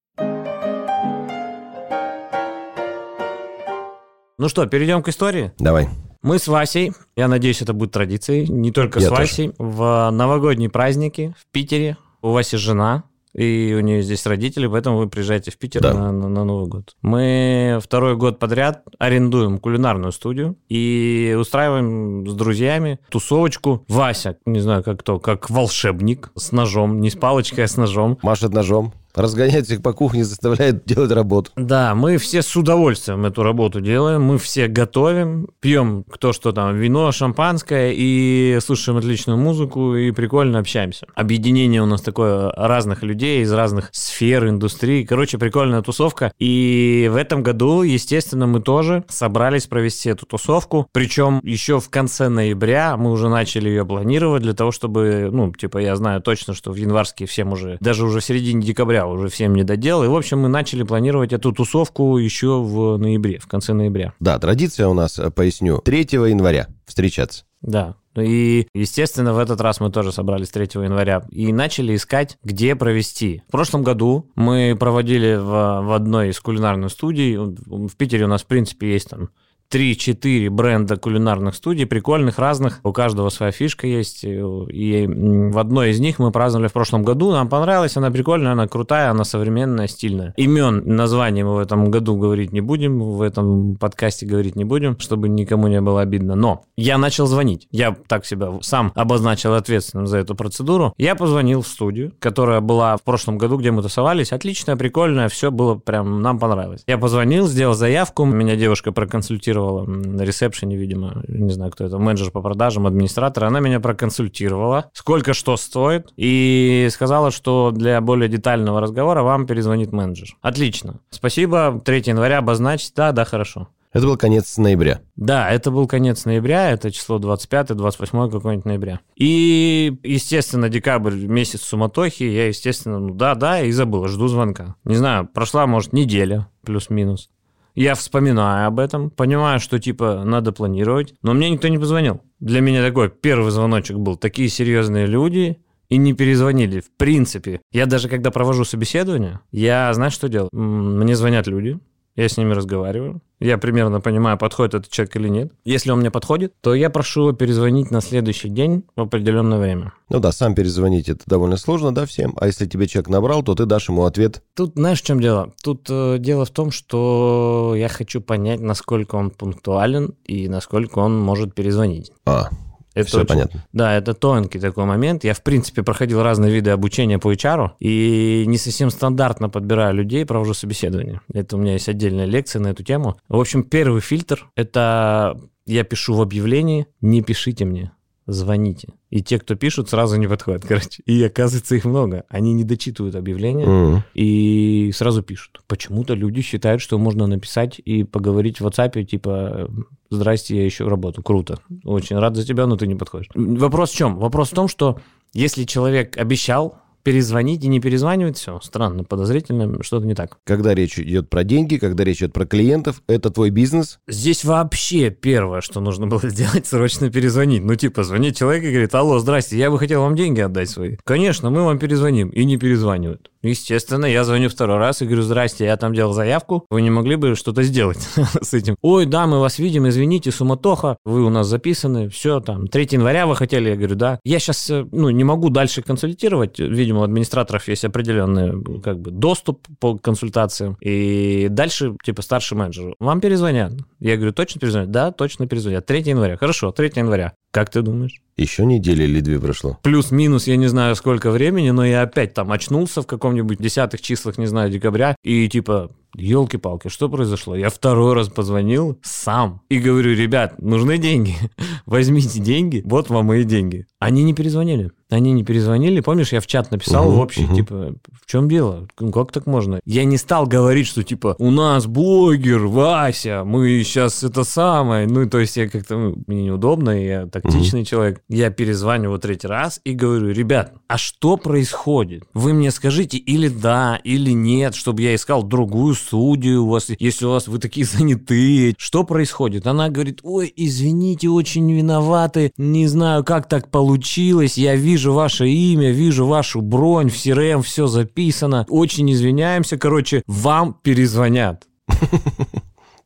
[4.36, 5.52] Ну что, перейдем к истории.
[5.58, 5.88] Давай.
[6.22, 10.70] Мы с Васей, я надеюсь, это будет традицией, не только Я с Васей, в новогодние
[10.70, 11.96] праздники в Питере.
[12.22, 15.92] У Васи жена, и у нее здесь родители, поэтому вы приезжаете в Питер Да.
[15.94, 16.96] на, на- на Новый год.
[17.02, 23.84] Мы второй год подряд арендуем кулинарную студию и устраиваем с друзьями тусовочку.
[23.88, 28.18] Вася, не знаю как кто, как волшебник с ножом, не с палочкой, а с ножом.
[28.22, 31.50] Машет ножом, разгоняет всех по кухне, заставляет делать работу.
[31.56, 36.76] Да, мы все с удовольствием эту работу делаем, мы все готовим, пьем кто что там,
[36.76, 41.06] вино, шампанское и слушаем отличную музыку и прикольно общаемся.
[41.14, 45.06] Объединение у нас такое разных людей из разных сфер, индустрий.
[45.06, 46.32] Короче, прикольная тусовка.
[46.38, 50.88] И в этом году, естественно, мы тоже собрались провести эту тусовку.
[50.92, 55.78] Причем еще в конце ноября мы уже начали ее планировать для того, чтобы, ну, типа,
[55.78, 59.54] я знаю точно, что в январские всем уже, даже уже в середине декабря уже всем
[59.54, 60.04] не додел.
[60.04, 64.12] И, в общем, мы начали планировать эту тусовку еще в ноябре, в конце ноября.
[64.20, 67.44] Да, традиция у нас, э, поясню, 3 января встречаться.
[67.62, 67.96] Да.
[68.16, 73.42] И, естественно, в этот раз мы тоже собрались 3 января и начали искать, где провести.
[73.48, 77.36] В прошлом году мы проводили в, в одной из кулинарных студий.
[77.36, 79.30] В Питере у нас, в принципе, есть там
[79.74, 82.78] 3-4 бренда кулинарных студий, прикольных, разных.
[82.84, 84.22] У каждого своя фишка есть.
[84.22, 87.32] И в одной из них мы праздновали в прошлом году.
[87.32, 90.32] Нам понравилась, она прикольная, она крутая, она современная, стильная.
[90.36, 94.96] Имен, названий мы в этом году говорить не будем, в этом подкасте говорить не будем,
[95.00, 96.36] чтобы никому не было обидно.
[96.36, 97.66] Но я начал звонить.
[97.72, 100.94] Я так себя сам обозначил ответственным за эту процедуру.
[100.98, 104.32] Я позвонил в студию, которая была в прошлом году, где мы тусовались.
[104.32, 106.84] Отличная, прикольная, все было прям, нам понравилось.
[106.86, 111.98] Я позвонил, сделал заявку, меня девушка проконсультировала м, на ресепшене, видимо, не знаю, кто это,
[111.98, 113.44] менеджер по продажам, администратор.
[113.44, 119.92] Она меня проконсультировала, сколько что стоит, и сказала, что для более детального разговора вам перезвонит
[119.92, 120.36] менеджер.
[120.42, 121.00] Отлично.
[121.10, 121.80] Спасибо.
[121.84, 122.92] 3 января обозначить.
[122.94, 123.68] Да, да, хорошо.
[123.94, 125.02] Это был конец ноября.
[125.14, 128.98] Да, это был конец ноября, это число 25-28 какой-нибудь ноября.
[129.14, 134.74] И, естественно, декабрь, месяц суматохи, я, естественно, ну да-да, и забыл, жду звонка.
[134.82, 137.30] Не знаю, прошла, может, неделя, плюс-минус.
[137.74, 142.20] Я вспоминаю об этом, понимаю, что, типа, надо планировать, но мне никто не позвонил.
[142.38, 144.16] Для меня такой первый звоночек был.
[144.16, 145.58] Такие серьезные люди,
[145.88, 146.80] и не перезвонили.
[146.80, 150.48] В принципе, я даже когда провожу собеседование, я, знаешь, что делаю?
[150.52, 151.78] Мне звонят люди,
[152.16, 153.20] я с ними разговариваю.
[153.40, 155.52] Я примерно понимаю, подходит этот человек или нет.
[155.64, 159.92] Если он мне подходит, то я прошу его перезвонить на следующий день в определенное время.
[160.08, 162.34] Ну да, сам перезвонить это довольно сложно, да, всем.
[162.38, 164.42] А если тебе человек набрал, то ты дашь ему ответ.
[164.54, 165.52] Тут знаешь, в чем дело?
[165.62, 171.20] Тут э, дело в том, что я хочу понять, насколько он пунктуален и насколько он
[171.20, 172.12] может перезвонить.
[172.24, 172.48] А,
[172.94, 173.64] Это все очень- понятно.
[173.72, 175.24] Да, это тонкий такой момент.
[175.24, 180.24] Я, в принципе, проходил разные виды обучения по HR и не совсем стандартно подбираю людей,
[180.24, 181.20] провожу собеседование.
[181.32, 183.16] Это у меня есть отдельная лекция на эту тему.
[183.28, 187.92] В общем, первый фильтр– это я пишу в объявлении «Не пишите мне,
[188.26, 188.88] звоните».
[189.10, 191.02] И те, кто пишут, сразу не подходят, короче.
[191.06, 192.24] И оказывается, их много.
[192.28, 194.02] Они не дочитывают объявление М.
[194.14, 195.62] и сразу пишут.
[195.66, 199.68] Почему-то люди считают, что можно написать и поговорить в WhatsApp, типа,
[200.10, 201.22] здрасте, я ищу работу.
[201.22, 201.58] Круто.
[201.84, 203.28] Очень рад за тебя, но ты не подходишь.
[203.34, 204.16] Вопрос в чем?
[204.18, 204.98] Вопрос в том, что
[205.32, 210.38] если человек обещал перезвонить и не перезванивает, все, странно, подозрительно, что-то не так.
[210.44, 213.98] Когда речь идет про деньги, когда речь идет про клиентов, это твой бизнес.
[214.08, 217.62] Здесь вообще первое, что нужно было сделать, срочно перезвонить.
[217.62, 220.96] Ну, типа, звонит человек и говорит, алло, здрасте, я бы хотел вам деньги отдать свои.
[221.04, 222.30] Конечно, мы вам перезвоним.
[222.30, 223.30] И не перезванивают.
[223.44, 227.16] Естественно, я звоню второй раз и говорю, здрасте, я там делал заявку, вы не могли
[227.16, 227.98] бы что-то сделать
[228.40, 228.76] с этим?
[228.80, 233.26] Ой, да, мы вас видим, извините, суматоха, вы у нас записаны, все, там, 3 января
[233.26, 234.18] вы хотели, я говорю, да.
[234.24, 239.66] Я сейчас, ну, не могу дальше консультировать, видимо, у администраторов есть определенный, как бы, доступ
[239.78, 243.72] по консультациям, и дальше, типа, старший менеджер, вам перезвонят.
[244.00, 244.90] Я говорю, точно перезвонят?
[244.90, 245.86] Да, точно перезвонят.
[245.86, 246.36] 3 января.
[246.36, 247.32] Хорошо, 3 января.
[247.50, 248.20] Как ты думаешь?
[248.36, 249.78] Еще неделя или две прошло.
[249.82, 254.38] Плюс-минус, я не знаю сколько времени, но я опять там очнулся в каком-нибудь десятых числах,
[254.38, 257.54] не знаю, декабря, и типа, елки-палки, что произошло?
[257.54, 261.34] Я второй раз позвонил сам и говорю, ребят, нужны деньги,
[261.86, 263.86] возьмите деньги, вот вам мои деньги.
[263.98, 264.90] Они не перезвонили.
[265.10, 266.00] Они не перезвонили.
[266.00, 267.54] Помнишь, я в чат написал Мгм, в общий, мгм.
[267.54, 268.88] типа, в чем дело?
[268.96, 269.80] Как так можно?
[269.84, 275.06] Я не стал говорить, что, типа, у нас блогер Вася, мы сейчас это самое.
[275.06, 278.22] Ну, то есть я как-то, ну, мне неудобно, я тактичный человек.
[278.28, 282.24] Я перезваниваю третий раз и говорю, ребят, а что происходит?
[282.34, 287.26] Вы мне скажите или да, или нет, чтобы я искал другую студию у вас, если
[287.26, 288.74] у вас вы такие занятые.
[288.78, 289.66] Что происходит?
[289.66, 295.90] Она говорит, ой, извините, очень виноваты, не знаю, как так получилось, я вижу ваше имя,
[295.90, 301.66] вижу вашу бронь, в CRM все записано, очень извиняемся, короче, вам перезвонят.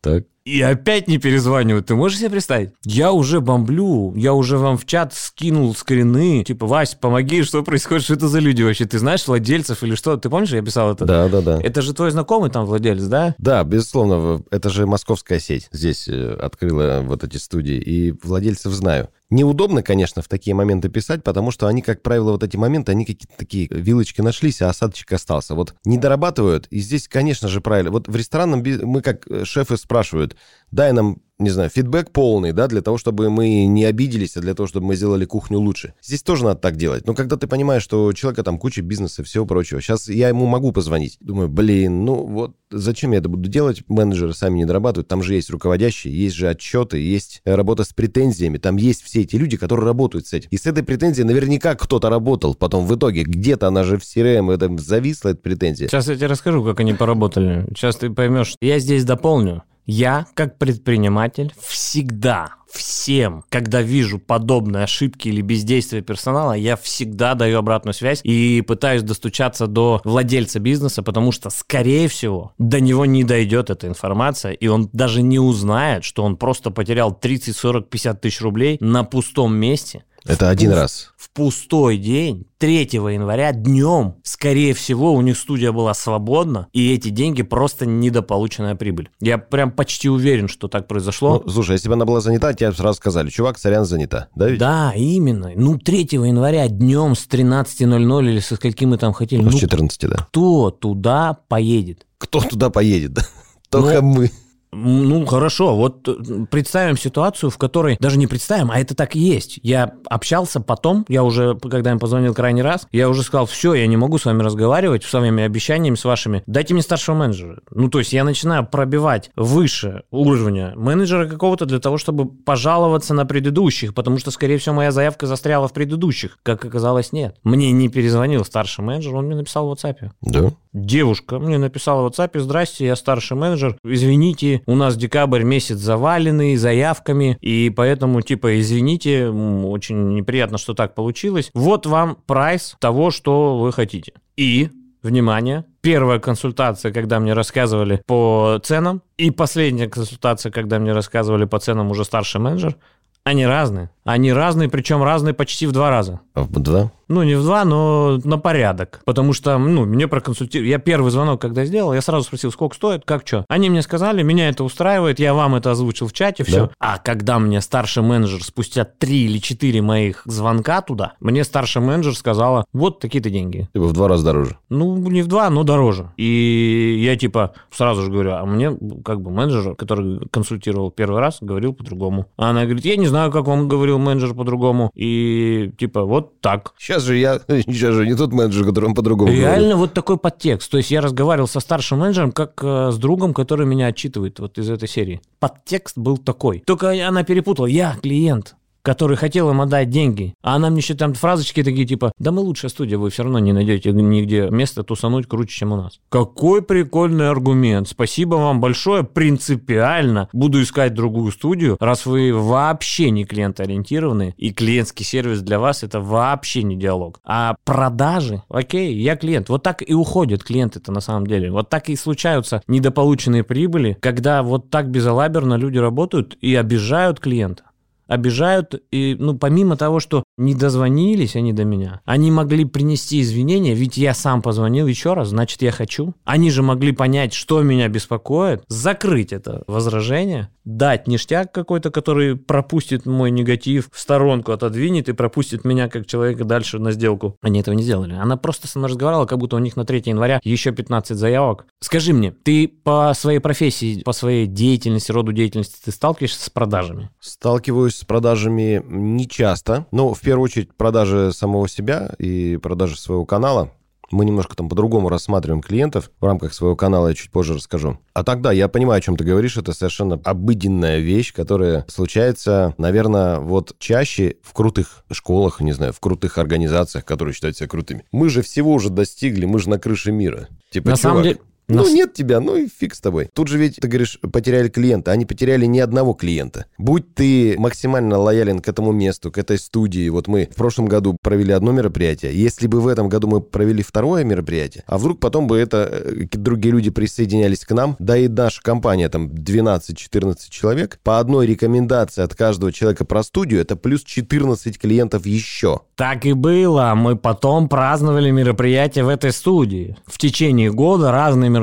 [0.00, 0.26] Так.
[0.48, 1.86] И опять не перезванивают.
[1.86, 2.70] Ты можешь себе представить?
[2.82, 6.42] Я уже бомблю, я уже вам в чат скинул скрины.
[6.42, 8.86] Типа, Вась, помоги, что происходит, что это за люди вообще?
[8.86, 10.16] Ты знаешь владельцев или что?
[10.16, 11.04] Ты помнишь, я писал это?
[11.04, 11.60] Да, да, да.
[11.62, 13.34] Это же твой знакомый там владелец, да?
[13.36, 19.10] Да, безусловно, это же московская сеть здесь э, открыла вот эти студии, и владельцев знаю.
[19.30, 23.04] Неудобно, конечно, в такие моменты писать, потому что они, как правило, вот эти моменты, они
[23.04, 25.54] какие-то такие, вилочки нашлись, а осадочек остался.
[25.54, 27.90] Вот не дорабатывают, и здесь, конечно же, правильно.
[27.90, 30.36] Вот в ресторанном мы как э, шефы спрашивают,
[30.70, 34.54] дай нам, не знаю, фидбэк полный, да, для того, чтобы мы не обиделись, а для
[34.54, 35.94] того, чтобы мы сделали кухню лучше.
[36.02, 37.06] Здесь тоже надо так делать.
[37.06, 40.28] Но когда ты понимаешь, что у человека там куча бизнеса и всего прочего, сейчас я
[40.28, 41.16] ему могу позвонить.
[41.20, 43.82] Думаю, блин, ну вот зачем я это буду делать?
[43.86, 47.92] Менеджеры сами не дорабатывают, там же есть руководящие, есть же отчеты, есть э, работа с
[47.92, 50.48] претензиями, там есть все эти люди, которые работают с этим.
[50.50, 53.22] И с этой претензией наверняка кто-то работал потом в итоге.
[53.22, 55.88] Где-то она же в CRM, это зависла эта претензия.
[55.88, 57.64] Сейчас я тебе расскажу, как они поработали.
[57.76, 58.56] Сейчас ты поймешь.
[58.60, 59.62] Я здесь дополню.
[59.90, 67.56] Я, как предприниматель, всегда всем, когда вижу подобные ошибки или бездействие персонала, я всегда даю
[67.56, 73.24] обратную связь и пытаюсь достучаться до владельца бизнеса, потому что, скорее всего, до него не
[73.24, 78.20] дойдет эта информация, и он даже не узнает, что он просто потерял 30, 40, 50
[78.20, 80.04] тысяч рублей на пустом месте.
[80.24, 81.12] Это один раз.
[81.16, 87.08] В пустой день, 3 января, днем, скорее всего, у них студия была свободна, и эти
[87.10, 89.10] деньги просто недополученная прибыль.
[89.20, 91.42] Я прям почти уверен, что так произошло.
[91.44, 94.28] Ну, слушай, если бы она была занята, тебе сразу сказали, чувак, сорян, занята.
[94.34, 94.58] Да ведь?
[94.58, 95.52] да, именно.
[95.54, 99.40] Ну, 3 января днем с 13.00 или со скольким мы там хотели.
[99.40, 100.16] Ну, Ну, с 14, да.
[100.30, 102.06] кто туда поедет?
[102.18, 103.22] Кто туда поедет, да?
[103.70, 104.30] Только Ну, мы.
[104.70, 109.18] Ну, хорошо, вот э, представим ситуацию, в которой, даже не представим, а это так и
[109.18, 109.58] есть.
[109.62, 113.86] Я общался потом, я уже, когда им позвонил крайний раз, я уже сказал, все, я
[113.86, 116.42] не могу с вами разговаривать, с вами обещаниями, с вашими.
[116.46, 117.60] Дайте мне старшего менеджера.
[117.70, 123.24] Ну, то есть я начинаю пробивать выше уровня менеджера какого-то для того, чтобы пожаловаться на
[123.24, 126.38] предыдущих, потому что, скорее всего, моя заявка застряла в предыдущих.
[126.42, 127.36] Как оказалось, нет.
[127.42, 130.10] Мне не перезвонил старший менеджер, он мне написал в WhatsApp.
[130.20, 130.52] Да.
[130.72, 136.56] Девушка мне написала в WhatsApp, здрасте, я старший менеджер, извините, у нас декабрь месяц заваленный
[136.56, 141.50] заявками, и поэтому, типа, извините, очень неприятно, что так получилось.
[141.54, 144.12] Вот вам прайс того, что вы хотите.
[144.36, 144.70] И
[145.02, 151.58] внимание, первая консультация, когда мне рассказывали по ценам, и последняя консультация, когда мне рассказывали по
[151.58, 152.76] ценам уже старший менеджер,
[153.24, 153.90] они разные.
[154.08, 156.20] Они разные, причем разные почти в два раза.
[156.32, 156.90] А в два?
[157.08, 159.00] Ну, не в два, но на порядок.
[159.04, 160.68] Потому что, ну, мне проконсультировали.
[160.68, 163.44] Я первый звонок, когда сделал, я сразу спросил, сколько стоит, как что.
[163.48, 166.66] Они мне сказали, меня это устраивает, я вам это озвучил в чате, все.
[166.66, 166.70] Да.
[166.78, 172.14] А когда мне старший менеджер спустя три или четыре моих звонка туда, мне старший менеджер
[172.14, 173.68] сказала, вот такие-то деньги.
[173.72, 174.58] Типа в два раза дороже?
[174.68, 176.10] Ну, не в два, но дороже.
[176.16, 181.38] И я типа сразу же говорю, а мне как бы менеджер, который консультировал первый раз,
[181.40, 182.26] говорил по-другому.
[182.36, 184.90] А она говорит, я не знаю, как вам говорил менеджер по-другому.
[184.94, 186.74] И типа вот так.
[186.78, 189.76] Сейчас же я, сейчас же не тот менеджер, которому по-другому Реально говорю.
[189.78, 190.70] вот такой подтекст.
[190.70, 194.58] То есть я разговаривал со старшим менеджером, как э, с другом, который меня отчитывает вот
[194.58, 195.20] из этой серии.
[195.38, 196.62] Подтекст был такой.
[196.66, 197.66] Только она перепутала.
[197.66, 198.54] Я клиент
[198.88, 200.32] который хотел им отдать деньги.
[200.42, 203.38] А она мне еще там фразочки такие типа, да мы лучшая студия, вы все равно
[203.38, 206.00] не найдете нигде место тусануть круче, чем у нас.
[206.08, 207.86] Какой прикольный аргумент.
[207.86, 209.04] Спасибо вам большое.
[209.04, 215.82] Принципиально буду искать другую студию, раз вы вообще не клиентоориентированы, и клиентский сервис для вас
[215.82, 217.20] это вообще не диалог.
[217.24, 219.50] А продажи, окей, я клиент.
[219.50, 221.50] Вот так и уходят клиенты-то на самом деле.
[221.50, 227.64] Вот так и случаются недополученные прибыли, когда вот так безалаберно люди работают и обижают клиента
[228.08, 228.82] обижают.
[228.90, 233.96] И, ну, помимо того, что не дозвонились они до меня, они могли принести извинения, ведь
[233.96, 236.14] я сам позвонил еще раз, значит, я хочу.
[236.24, 243.06] Они же могли понять, что меня беспокоит, закрыть это возражение, дать ништяк какой-то, который пропустит
[243.06, 247.36] мой негатив в сторонку, отодвинет и пропустит меня как человека дальше на сделку.
[247.40, 248.14] Они этого не сделали.
[248.14, 251.66] Она просто со мной разговаривала, как будто у них на 3 января еще 15 заявок.
[251.80, 257.10] Скажи мне, ты по своей профессии, по своей деятельности, роду деятельности, ты сталкиваешься с продажами?
[257.18, 259.86] Сталкиваюсь с продажами не часто.
[259.90, 263.72] Но в первую очередь продажи самого себя и продажи своего канала.
[264.10, 267.98] Мы немножко там по-другому рассматриваем клиентов в рамках своего канала, я чуть позже расскажу.
[268.14, 273.38] А тогда я понимаю, о чем ты говоришь, это совершенно обыденная вещь, которая случается, наверное,
[273.38, 278.04] вот чаще в крутых школах, не знаю, в крутых организациях, которые считают себя крутыми.
[278.10, 280.48] Мы же всего уже достигли, мы же на крыше мира.
[280.70, 281.38] Типа, на чувак, самом деле,
[281.68, 281.88] ну, Но...
[281.90, 283.28] нет тебя, ну и фиг с тобой.
[283.34, 285.12] Тут же ведь, ты говоришь, потеряли клиента.
[285.12, 286.64] Они потеряли ни одного клиента.
[286.78, 290.08] Будь ты максимально лоялен к этому месту, к этой студии.
[290.08, 292.34] Вот мы в прошлом году провели одно мероприятие.
[292.34, 296.24] Если бы в этом году мы провели второе мероприятие, а вдруг потом бы это э,
[296.32, 302.22] другие люди присоединялись к нам, да и наша компания, там 12-14 человек, по одной рекомендации
[302.22, 305.80] от каждого человека про студию, это плюс 14 клиентов еще.
[305.96, 306.94] Так и было.
[306.96, 309.96] Мы потом праздновали мероприятие в этой студии.
[310.06, 311.57] В течение года разные мероприятия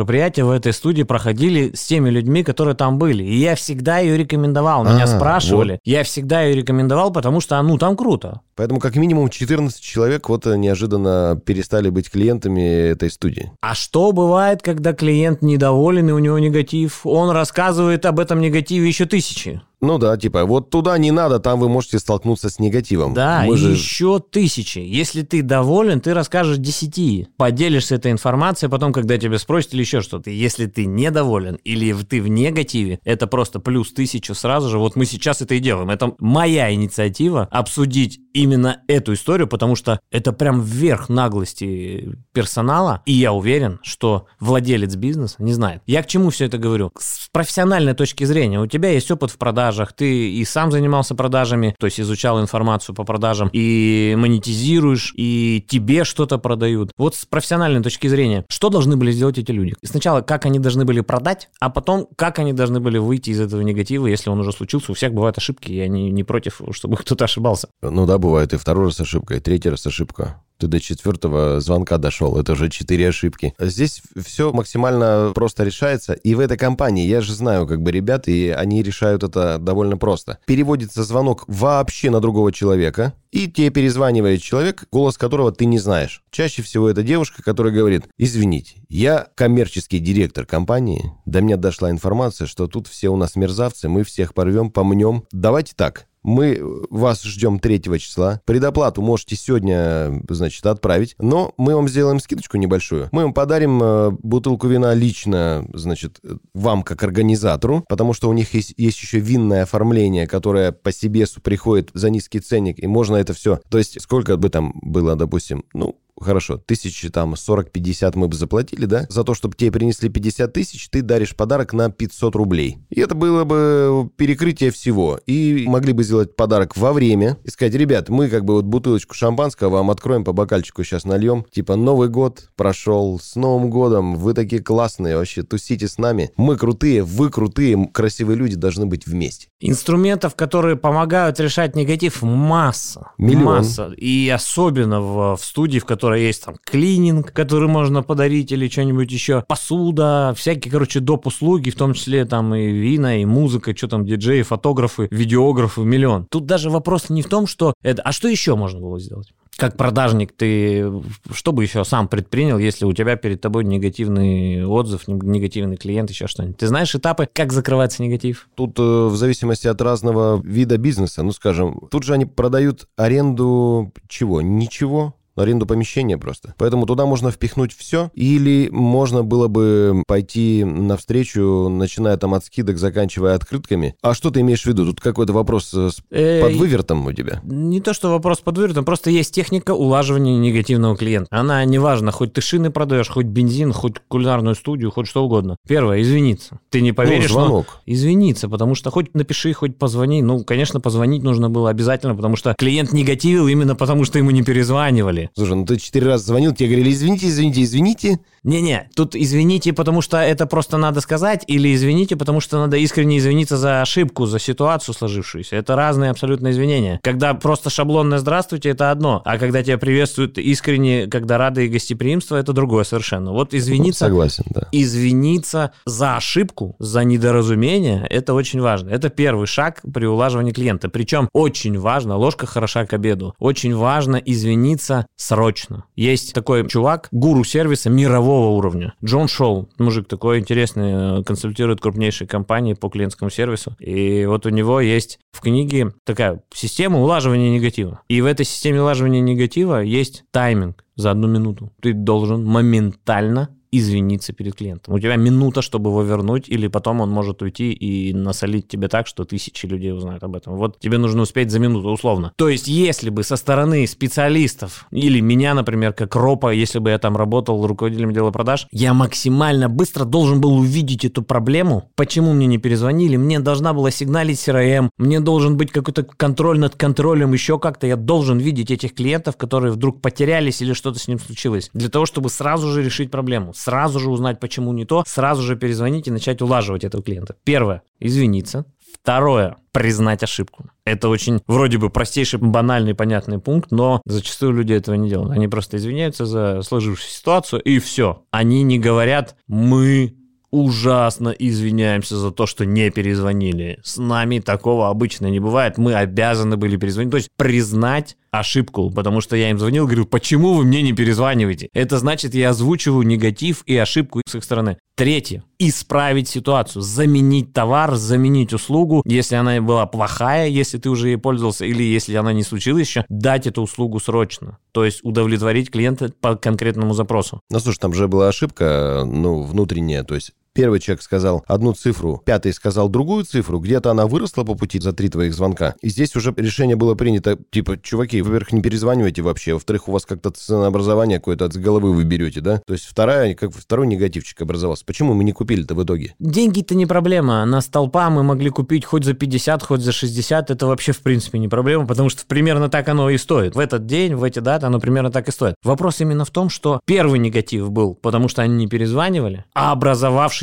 [0.45, 3.23] в этой студии проходили с теми людьми, которые там были.
[3.23, 4.83] И я всегда ее рекомендовал.
[4.83, 5.71] Меня а, спрашивали.
[5.73, 5.79] Вот.
[5.83, 8.41] Я всегда ее рекомендовал, потому что, ну, там круто.
[8.55, 13.51] Поэтому как минимум 14 человек вот неожиданно перестали быть клиентами этой студии.
[13.61, 17.05] А что бывает, когда клиент недоволен и у него негатив?
[17.05, 19.61] Он рассказывает об этом негативе еще тысячи.
[19.81, 23.13] Ну да, типа, вот туда не надо, там вы можете столкнуться с негативом.
[23.13, 23.71] Да, Мы и же...
[23.71, 24.79] еще тысячи.
[24.79, 27.27] Если ты доволен, ты расскажешь десяти.
[27.37, 30.31] Поделишься этой информацией, потом, когда тебя спросят или еще что-то.
[30.31, 34.79] Если ты недоволен или ты в негативе, это просто плюс тысячу сразу же.
[34.79, 35.89] Вот мы сейчас это и делаем.
[35.89, 43.01] Это моя инициатива обсудить именно эту историю, потому что это прям вверх наглости персонала.
[43.05, 45.81] И я уверен, что владелец бизнеса не знает.
[45.85, 46.91] Я к чему все это говорю?
[46.97, 48.59] С профессиональной точки зрения.
[48.59, 52.95] У тебя есть опыт в продажах, ты и сам занимался продажами, то есть изучал информацию
[52.95, 56.91] по продажам, и монетизируешь, и тебе что-то продают.
[56.97, 59.73] Вот с профессиональной точки зрения, что должны были сделать эти люди?
[59.83, 63.61] Сначала, как они должны были продать, а потом, как они должны были выйти из этого
[63.61, 64.91] негатива, если он уже случился.
[64.91, 67.69] У всех бывают ошибки, я не, не против, чтобы кто-то ошибался.
[67.81, 71.97] Ну да, бывает и второй раз ошибка, и третий раз ошибка ты до четвертого звонка
[71.97, 73.53] дошел, это уже четыре ошибки.
[73.59, 78.27] Здесь все максимально просто решается, и в этой компании, я же знаю как бы ребят,
[78.27, 80.39] и они решают это довольно просто.
[80.45, 86.23] Переводится звонок вообще на другого человека, и тебе перезванивает человек, голос которого ты не знаешь.
[86.31, 92.47] Чаще всего это девушка, которая говорит, извините, я коммерческий директор компании, до меня дошла информация,
[92.47, 95.25] что тут все у нас мерзавцы, мы всех порвем, помнем.
[95.31, 96.59] Давайте так, мы
[96.89, 98.41] вас ждем 3 числа.
[98.45, 101.15] Предоплату можете сегодня, значит, отправить.
[101.19, 103.09] Но мы вам сделаем скидочку небольшую.
[103.11, 106.19] Мы вам подарим э, бутылку вина лично, значит,
[106.53, 111.25] вам как организатору, потому что у них есть, есть еще винное оформление, которое по себе
[111.43, 113.59] приходит за низкий ценник, и можно это все...
[113.69, 118.85] То есть сколько бы там было, допустим, ну, хорошо, тысячи там 40-50 мы бы заплатили,
[118.85, 122.77] да, за то, чтобы тебе принесли 50 тысяч, ты даришь подарок на 500 рублей.
[122.89, 125.19] И это было бы перекрытие всего.
[125.25, 129.13] И могли бы сделать подарок во время и сказать, ребят, мы как бы вот бутылочку
[129.13, 131.45] шампанского вам откроем по бокальчику сейчас нальем.
[131.51, 136.31] Типа, Новый год прошел, с Новым годом, вы такие классные, вообще тусите с нами.
[136.37, 139.49] Мы крутые, вы крутые, красивые люди должны быть вместе.
[139.59, 143.11] Инструментов, которые помогают решать негатив, масса.
[143.17, 143.45] Миллион.
[143.45, 143.93] Масса.
[143.97, 149.11] И особенно в, в студии, в которой есть там клининг, который можно подарить или что-нибудь
[149.11, 151.27] еще, посуда, всякие, короче, доп.
[151.27, 156.27] услуги, в том числе там и вина, и музыка, что там, диджеи, фотографы, видеографы, миллион.
[156.29, 158.01] Тут даже вопрос не в том, что это...
[158.01, 159.33] А что еще можно было сделать?
[159.57, 160.91] Как продажник, ты
[161.31, 166.27] что бы еще сам предпринял, если у тебя перед тобой негативный отзыв, негативный клиент, еще
[166.27, 166.57] что-нибудь?
[166.57, 168.49] Ты знаешь этапы, как закрывается негатив?
[168.55, 173.93] Тут э, в зависимости от разного вида бизнеса, ну, скажем, тут же они продают аренду
[174.09, 174.41] чего?
[174.41, 176.53] Ничего аренду помещения просто.
[176.57, 182.77] Поэтому туда можно впихнуть все, или можно было бы пойти навстречу, начиная там от скидок,
[182.77, 183.95] заканчивая открытками.
[184.01, 184.85] А что ты имеешь в виду?
[184.85, 187.41] Тут какой-то вопрос э, с Э, под вывертом у тебя?
[187.43, 191.27] Не то, что вопрос под вывертом, просто есть техника улаживания негативного клиента.
[191.31, 195.57] Она неважно, хоть ты шины продаешь, хоть бензин, хоть кулинарную студию, хоть что угодно.
[195.67, 196.59] Первое, извиниться.
[196.69, 197.81] Ты не поверишь, ну, но звонок.
[197.85, 200.21] извиниться, потому что хоть напиши, хоть позвони.
[200.21, 204.43] Ну, конечно, позвонить нужно было обязательно, потому что клиент негативил именно потому, что ему не
[204.43, 205.24] перезванивали.
[205.33, 208.19] Слушай, ну ты четыре раза звонил, тебе говорили, извините, извините, извините.
[208.43, 213.17] Не-не, тут извините, потому что это просто надо сказать, или извините, потому что надо искренне
[213.17, 215.55] извиниться за ошибку, за ситуацию сложившуюся.
[215.55, 216.99] Это разные абсолютно извинения.
[217.03, 222.35] Когда просто шаблонное «здравствуйте»— это одно, а когда тебя приветствуют искренне, когда рады и гостеприимство—
[222.37, 223.31] это другое совершенно.
[223.31, 224.05] Вот извиниться...
[224.05, 224.67] Согласен, да.
[224.71, 228.89] Извиниться за ошибку, за недоразумение, это очень важно.
[228.89, 230.87] Это первый шаг при улаживании клиента.
[230.89, 235.85] Причем очень важно, ложка хороша к обеду, очень важно извиниться срочно.
[235.95, 238.93] Есть такой чувак, гуру сервиса мирового уровня.
[239.03, 243.75] Джон Шоу, мужик такой интересный, э, консультирует крупнейшие компании по клиентскому сервису.
[243.79, 248.01] И вот у него есть в книге такая система улаживания негатива.
[248.07, 251.71] И в этой системе улаживания негатива есть тайминг за одну минуту.
[251.81, 254.93] Ты должен моментально извиниться перед клиентом.
[254.93, 259.07] У тебя минута, чтобы его вернуть, или потом он может уйти и насолить тебе так,
[259.07, 260.55] что тысячи людей узнают об этом.
[260.55, 262.31] Вот тебе нужно успеть за минуту, условно.
[262.35, 266.99] То есть, если бы со стороны специалистов, или меня, например, как ропа, если бы я
[266.99, 271.89] там работал руководителем дела продаж, я максимально быстро должен был увидеть эту проблему.
[271.95, 273.17] Почему мне не перезвонили?
[273.17, 277.87] Мне должна была сигналить CRM, мне должен быть какой-то контроль над контролем, еще как-то.
[277.87, 281.69] Я должен видеть этих клиентов, которые вдруг потерялись или что-то с ним случилось.
[281.73, 285.55] Для того, чтобы сразу же решить проблему сразу же узнать, почему не то, сразу же
[285.55, 287.35] перезвонить и начать улаживать этого клиента.
[287.43, 288.65] Первое– извиниться.
[288.93, 290.69] Второе– признать ошибку.
[290.85, 295.31] Это очень вроде бы простейший, банальный, понятный пункт, но зачастую люди этого не делают.
[295.31, 298.23] Они просто извиняются за сложившуюся ситуацию, и все.
[298.31, 300.15] Они не говорят «мы
[300.51, 303.79] ужасно извиняемся за то, что не перезвонили.
[303.83, 305.77] С нами такого обычно не бывает.
[305.77, 307.11] Мы обязаны были перезвонить.
[307.11, 311.69] То есть признать ошибку, потому что я им звонил, говорю, почему вы мне не перезваниваете?
[311.73, 314.77] Это значит, я озвучиваю негатив и ошибку с их стороны.
[314.95, 315.43] Третье.
[315.59, 316.81] Исправить ситуацию.
[316.81, 319.01] Заменить товар, заменить услугу.
[319.05, 323.05] Если она была плохая, если ты уже ей пользовался, или если она не случилась еще,
[323.09, 324.57] дать эту услугу срочно.
[324.71, 327.41] То есть удовлетворить клиента по конкретному запросу.
[327.49, 332.21] Ну, слушай, там же была ошибка, ну, внутренняя, то есть Первый человек сказал одну цифру,
[332.23, 335.75] пятый сказал другую цифру, где-то она выросла по пути за три твоих звонка.
[335.81, 340.05] И здесь уже решение было принято, типа, чуваки, во-первых, не перезванивайте вообще, во-вторых, у вас
[340.05, 342.61] как-то ценообразование какое-то от головы вы берете, да?
[342.65, 344.85] То есть вторая, как второй негативчик образовался.
[344.85, 346.15] Почему мы не купили-то в итоге?
[346.19, 347.43] Деньги-то не проблема.
[347.43, 350.51] На столпа мы могли купить хоть за 50, хоть за 60.
[350.51, 353.55] Это вообще в принципе не проблема, потому что примерно так оно и стоит.
[353.55, 355.55] В этот день, в эти даты оно примерно так и стоит.
[355.63, 359.75] Вопрос именно в том, что первый негатив был, потому что они не перезванивали, а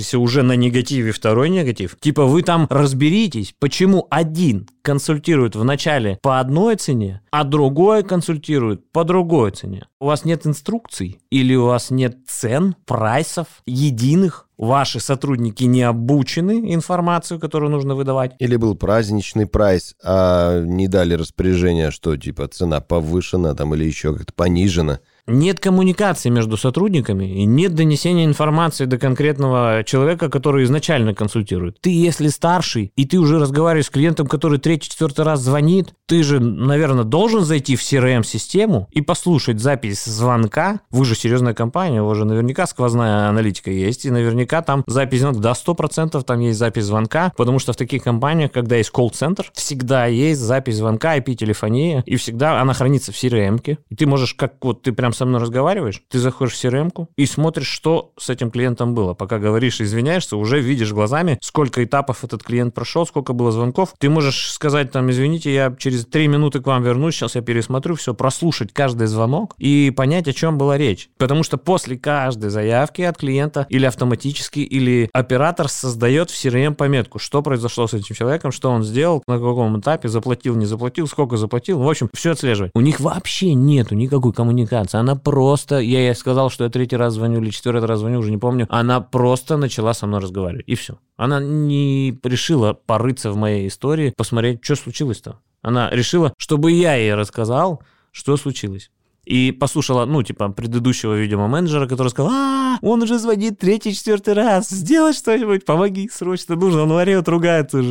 [0.03, 1.97] образовавшийся уже на негативе второй негатив.
[2.01, 9.05] Типа вы там разберитесь, почему один консультирует вначале по одной цене, а другой консультирует по
[9.05, 9.87] другой цене.
[10.01, 16.75] У вас нет инструкций или у вас нет цен, прайсов единых, ваши сотрудники не обучены
[16.75, 18.33] информацию, которую нужно выдавать.
[18.41, 24.15] Или был праздничный прайс, а не дали распоряжение, что типа цена повышена там или еще
[24.15, 24.99] как-то понижена.
[25.29, 31.81] Нет коммуникации между сотрудниками и нет донесения информации до конкретного человека, который изначально консультирует.
[31.81, 36.41] Ты, если старший, и ты уже разговариваешь с клиентом, который третий-четвертый раз звонит, ты же,
[36.41, 40.81] наверное, должен зайти в CRM-систему и послушать запись звонка.
[40.91, 45.21] Вы же серьезная компания, у вас же наверняка сквозная аналитика есть, и наверняка там запись
[45.21, 49.51] звонка, да, 100% там есть запись звонка, потому что в таких компаниях, когда есть колл-центр,
[49.55, 54.55] всегда есть запись звонка, IP-телефония, и всегда она хранится в CRM-ке, и ты можешь, как
[54.63, 58.31] вот ты прям прям со мной разговариваешь, ты заходишь в crm и смотришь, что с
[58.31, 59.15] этим клиентом было.
[59.15, 63.95] Пока говоришь извиняешься, уже видишь глазами, сколько этапов этот клиент прошел, сколько было звонков.
[63.99, 67.95] Ты можешь сказать там, извините, я через три минуты к вам вернусь, сейчас я пересмотрю
[67.95, 71.09] все, прослушать каждый звонок и понять, о чем была речь.
[71.19, 77.19] Потому что после каждой заявки от клиента или автоматически, или оператор создает в CRM пометку,
[77.19, 81.37] что произошло с этим человеком, что он сделал, на каком этапе, заплатил, не заплатил, сколько
[81.37, 81.79] заплатил.
[81.79, 82.73] В общем, все отслеживает.
[82.75, 85.02] У них вообще нету никакой коммуникации.
[85.03, 88.31] Она просто, я ей сказал, что я третий раз звоню или четвертый раз звоню, уже
[88.31, 88.69] не помню.
[88.71, 90.63] Она просто начала со мной разговаривать.
[90.69, 91.01] И все.
[91.17, 95.41] Она не решила порыться в моей истории, посмотреть, что случилось-то.
[95.61, 97.83] Она решила, чтобы я ей рассказал,
[98.13, 98.93] что случилось.
[99.25, 104.35] И послушала, ну, типа, предыдущего, видимо, менеджера, который сказал, а, он уже звонит третий, четвертый
[104.35, 107.83] раз, сделай что-нибудь, помоги, срочно нужно, он орет, ругается.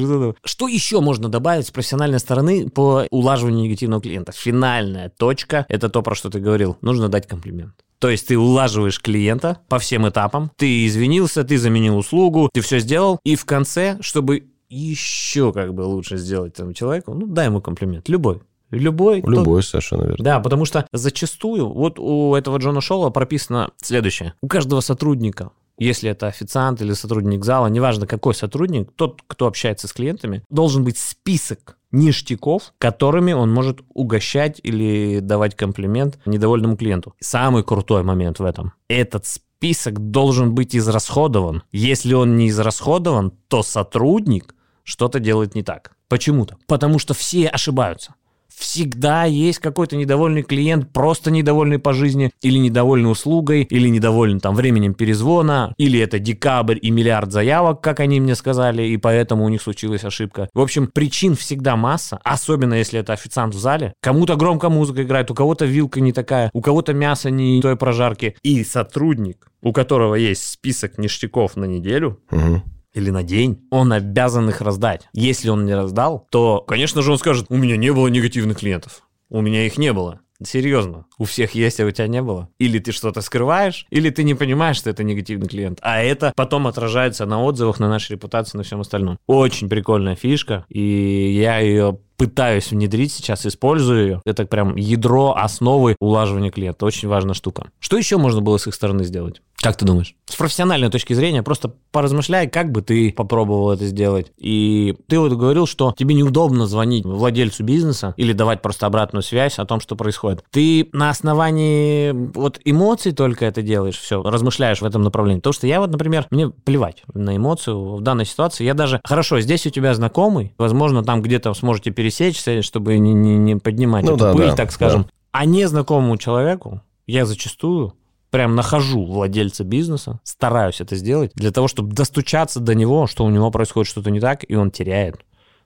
[0.43, 4.33] Что еще можно добавить с профессиональной стороны по улаживанию негативного клиента?
[4.33, 7.75] Финальная точка, это то, про что ты говорил, нужно дать комплимент.
[7.99, 12.79] То есть ты улаживаешь клиента по всем этапам, ты извинился, ты заменил услугу, ты все
[12.79, 17.61] сделал, и в конце, чтобы еще как бы лучше сделать этому человеку, ну, дай ему
[17.61, 18.41] комплимент, любой.
[18.71, 19.21] Любой.
[19.21, 19.69] Любой, кто...
[19.69, 20.23] совершенно верно.
[20.23, 24.33] Да, потому что зачастую вот у этого Джона Шоула прописано следующее.
[24.41, 25.51] У каждого сотрудника
[25.81, 30.83] если это официант или сотрудник зала, неважно какой сотрудник, тот, кто общается с клиентами, должен
[30.83, 37.15] быть список ништяков, которыми он может угощать или давать комплимент недовольному клиенту.
[37.19, 38.73] Самый крутой момент в этом.
[38.87, 41.63] Этот список должен быть израсходован.
[41.71, 44.53] Если он не израсходован, то сотрудник
[44.83, 45.93] что-то делает не так.
[46.07, 46.57] Почему-то.
[46.67, 48.13] Потому что все ошибаются
[48.61, 54.55] всегда есть какой-то недовольный клиент, просто недовольный по жизни, или недовольный услугой, или недовольный там
[54.55, 59.49] временем перезвона, или это декабрь и миллиард заявок, как они мне сказали, и поэтому у
[59.49, 60.47] них случилась ошибка.
[60.53, 63.93] В общем, причин всегда масса, особенно если это официант в зале.
[64.01, 68.35] Кому-то громко музыка играет, у кого-то вилка не такая, у кого-то мясо не той прожарки.
[68.43, 72.61] И сотрудник, у которого есть список ништяков на неделю, угу
[72.93, 75.07] или на день, он обязан их раздать.
[75.13, 79.03] Если он не раздал, то, конечно же, он скажет, у меня не было негативных клиентов.
[79.29, 80.19] У меня их не было.
[80.43, 82.49] Серьезно, у всех есть, а у тебя не было.
[82.57, 85.77] Или ты что-то скрываешь, или ты не понимаешь, что это негативный клиент.
[85.81, 89.19] А это потом отражается на отзывах, на нашей репутации, на всем остальном.
[89.27, 94.21] Очень прикольная фишка, и я ее пытаюсь внедрить сейчас, использую ее.
[94.25, 96.85] Это прям ядро основы улаживания клиента.
[96.85, 97.69] Очень важная штука.
[97.79, 99.41] Что еще можно было с их стороны сделать?
[99.61, 100.15] Как ты думаешь?
[100.25, 104.31] С профессиональной точки зрения, просто поразмышляй, как бы ты попробовал это сделать.
[104.37, 109.59] И ты вот говорил, что тебе неудобно звонить владельцу бизнеса или давать просто обратную связь
[109.59, 110.43] о том, что происходит.
[110.49, 115.39] Ты на основании вот эмоций только это делаешь, все, размышляешь в этом направлении.
[115.39, 118.63] Потому что я вот, например, мне плевать на эмоцию в данной ситуации.
[118.63, 123.37] Я даже, хорошо, здесь у тебя знакомый, возможно, там где-то сможете пересечься, чтобы не, не,
[123.37, 125.03] не поднимать ну, эту да, пыль, да, так скажем.
[125.03, 125.09] Да.
[125.31, 127.93] А незнакомому человеку я зачастую
[128.31, 133.29] прям нахожу владельца бизнеса, стараюсь это сделать для того, чтобы достучаться до него, что у
[133.29, 135.17] него происходит что-то не так, и он теряет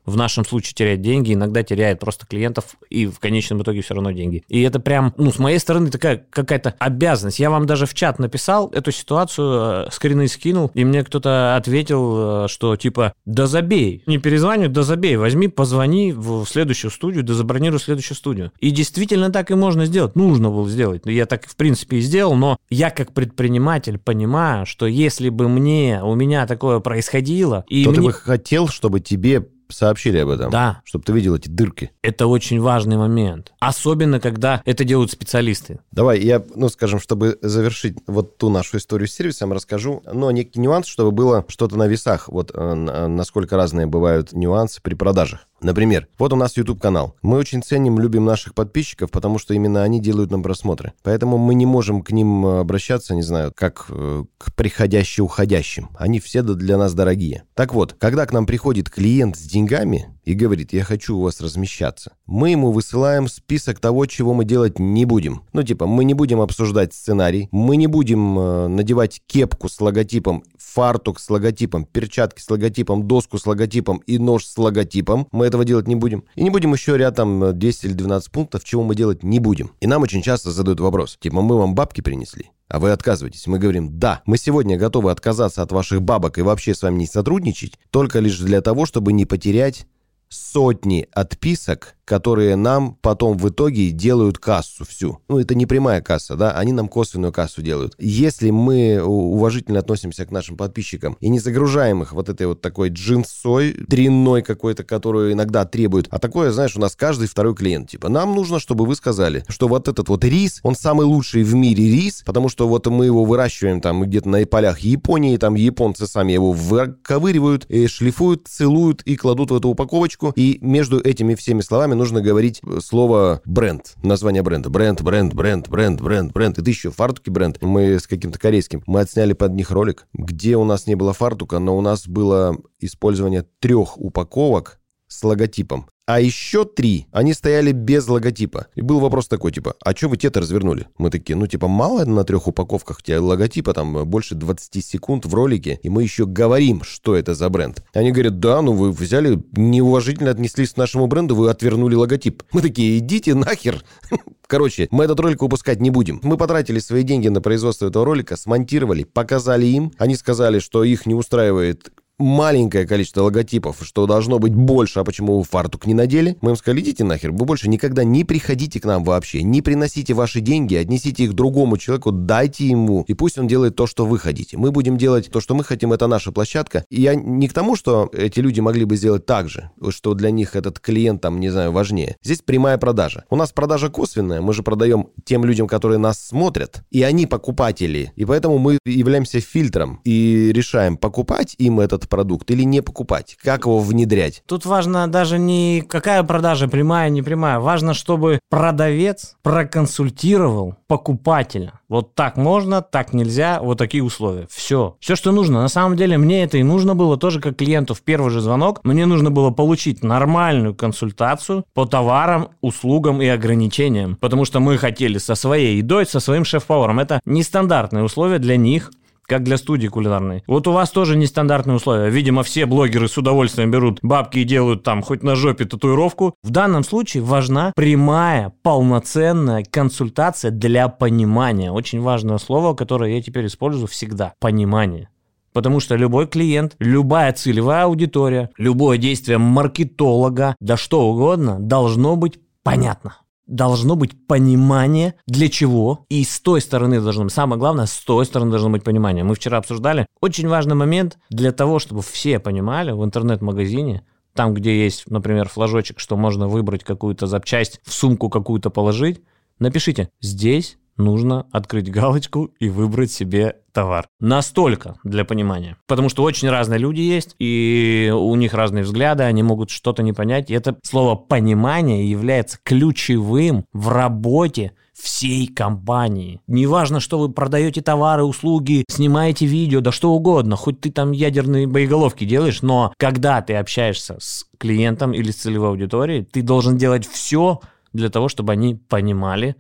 [0.06, 4.12] в нашем случае теряет деньги, иногда теряет просто клиентов и в конечном итоге все равно
[4.12, 4.44] деньги.
[4.48, 7.40] И это прям, ну, с моей стороны такая какая-то обязанность.
[7.40, 12.46] Я вам даже в чат написал эту ситуацию, э, скрины скинул, и мне кто-то ответил,
[12.46, 17.34] э, что типа, да забей, не перезвоню, да забей, возьми, позвони в следующую студию, да
[17.34, 18.52] забронируй следующую студию.
[18.60, 21.04] И действительно так и можно сделать, нужно было сделать.
[21.06, 26.02] Я так, в принципе, и сделал, но я как предприниматель понимаю, что если бы мне,
[26.04, 27.66] у меня такое происходило...
[27.68, 28.00] И то мне...
[28.00, 30.52] ты бы хотел, чтобы тебе сообщили об этом.
[30.52, 30.82] Да.
[30.84, 31.92] Чтобы ты видел эти дырки.
[32.02, 33.54] Это очень важный момент.
[33.60, 35.80] Особенно, когда это делают специалисты.
[35.92, 40.60] Давай, я, ну, скажем, чтобы завершить вот ту нашу историю с сервисом, расскажу, но некий
[40.60, 42.28] нюанс, чтобы было что-то на весах.
[42.30, 45.48] Вот э, насколько разные бывают нюансы при продажах.
[45.62, 47.16] Например, вот у нас YouTube-канал.
[47.22, 50.94] Мы очень ценим, любим наших подписчиков, потому что именно они делают нам просмотры.
[51.02, 55.90] Поэтому мы не можем к ним э, обращаться, не знаю, как э, к приходящим-уходящим.
[55.98, 57.44] Они все для нас дорогие.
[57.56, 61.40] Так вот, когда к нам приходит клиент с деньгами, и говорит, я хочу у вас
[61.40, 62.14] размещаться.
[62.26, 65.44] Мы ему высылаем список того, чего мы делать не будем.
[65.54, 70.44] Ну, типа, мы не будем обсуждать сценарий, мы не будем э, надевать кепку с логотипом,
[70.58, 75.28] фартук с логотипом, перчатки с логотипом, доску с логотипом и нож с логотипом.
[75.32, 76.24] Мы этого делать не будем.
[76.36, 79.72] И не будем еще ряд там 10 или 12 пунктов, чего мы делать не будем.
[79.80, 82.50] И нам очень часто задают вопрос, типа, мы вам бабки принесли?
[82.68, 83.46] а вы отказываетесь.
[83.46, 87.06] Мы говорим, да, мы сегодня готовы отказаться от ваших бабок и вообще с вами не
[87.08, 89.86] сотрудничать, только лишь для того, чтобы не потерять
[90.30, 95.20] сотни отписок которые нам потом в итоге делают кассу всю.
[95.28, 97.96] Ну, это не прямая касса, да, они нам косвенную кассу делают.
[97.98, 102.90] Если мы уважительно относимся к нашим подписчикам и не загружаем их вот этой вот такой
[102.90, 108.08] джинсой дрянной какой-то, которую иногда требуют, а такое, знаешь, у нас каждый второй клиент, типа,
[108.10, 111.84] нам нужно, чтобы вы сказали, что вот этот вот рис, он самый лучший в мире
[111.86, 116.34] рис, потому что вот мы его выращиваем там где-то на полях Японии, там японцы сами
[116.34, 121.95] его выковыривают, и шлифуют, целуют и кладут в эту упаковочку, и между этими всеми словами
[121.96, 124.70] нужно говорить слово бренд, название бренда.
[124.70, 126.60] Бренд, бренд, бренд, бренд, бренд, бренд.
[126.60, 127.62] Это еще фартуки бренд.
[127.62, 128.84] Мы с каким-то корейским.
[128.86, 132.58] Мы отсняли под них ролик, где у нас не было фартука, но у нас было
[132.80, 135.88] использование трех упаковок с логотипом.
[136.08, 138.68] А еще три, они стояли без логотипа.
[138.76, 140.88] И был вопрос такой, типа, а что вы те-то развернули?
[141.00, 145.34] Мы такие, ну, типа, мало на трех упаковках тебя логотипа, там, больше 20 секунд в
[145.34, 147.84] ролике, и мы еще говорим, что это за бренд.
[147.94, 152.44] Они говорят, да, ну, вы взяли, неуважительно отнеслись к нашему бренду, вы отвернули логотип.
[152.52, 153.84] Мы такие, идите нахер.
[154.48, 156.20] Короче, мы этот ролик выпускать не будем.
[156.22, 159.92] Мы потратили свои деньги на производство этого ролика, смонтировали, показали им.
[159.98, 165.38] Они сказали, что их не устраивает маленькое количество логотипов, что должно быть больше, а почему
[165.38, 168.86] вы фартук не надели, мы им сказали, идите нахер, вы больше никогда не приходите к
[168.86, 173.48] нам вообще, не приносите ваши деньги, отнесите их другому человеку, дайте ему, и пусть он
[173.48, 174.58] делает то, что вы хотите.
[174.58, 176.86] Мы будем делать то, что мы хотим, это наша площадка.
[176.90, 180.32] И я не к тому, что эти люди могли бы сделать так же, что для
[180.32, 182.18] них этот клиент там, не знаю, важнее.
[182.24, 183.26] Здесь прямая продажа.
[183.30, 188.14] У нас продажа косвенная, мы же продаем тем людям, которые нас смотрят, и они покупатели,
[188.16, 193.38] и поэтому мы являемся фильтром и решаем, покупать им этот продукт или не покупать?
[193.42, 194.44] Как его внедрять?
[194.46, 197.60] Тут важно даже не какая продажа, прямая, не прямая.
[197.60, 201.80] Важно, чтобы продавец проконсультировал покупателя.
[201.88, 204.48] Вот так можно, так нельзя, вот такие условия.
[204.50, 204.96] Все.
[205.00, 205.62] Все, что нужно.
[205.62, 208.82] На самом деле мне это и нужно было тоже как клиенту в первый же звонок.
[208.84, 214.16] Мне нужно было получить нормальную консультацию по товарам, услугам и ограничениям.
[214.16, 217.00] Потому что мы хотели со своей едой, со своим шеф-поваром.
[217.00, 218.92] Это нестандартные условия для них
[219.28, 220.44] как для студии кулинарной.
[220.48, 222.10] Вот у вас тоже нестандартные условия.
[222.10, 226.36] Видимо, все блогеры с удовольствием берут бабки и делают там хоть на жопе татуировку.
[226.44, 231.72] В данном случае важна прямая, полноценная консультация для понимания.
[231.72, 234.34] Очень важное слово, которое я теперь использую всегда.
[234.40, 235.10] Понимание.
[235.54, 242.40] Потому что любой клиент, любая целевая аудитория, любое действие маркетолога, да что угодно, должно быть
[242.62, 243.16] понятно
[243.48, 248.26] должно быть понимание, для чего, и с той стороны должно быть, самое главное, с той
[248.26, 249.24] стороны должно быть понимание.
[249.24, 254.84] Мы вчера обсуждали, очень важный момент для того, чтобы все понимали в интернет-магазине, там, где
[254.84, 259.22] есть, например, флажочек, что можно выбрать какую-то запчасть, в сумку какую-то положить,
[259.60, 264.08] напишите, здесь нужно открыть галочку и выбрать себе товар.
[264.20, 265.78] Настолько для понимания.
[265.88, 270.14] Потому что очень разные люди есть, и у них разные взгляды, они могут что-то не
[270.14, 270.50] понять.
[270.50, 276.40] И это слово «понимание» является ключевым в работе всей компании.
[276.48, 281.68] Неважно, что вы продаете товары, услуги, снимаете видео, да что угодно, хоть ты там ядерные
[281.68, 287.06] боеголовки делаешь, но когда ты общаешься с клиентом или с целевой аудиторией, ты должен делать
[287.06, 287.60] все
[287.96, 289.56] для того, чтобы они понимали,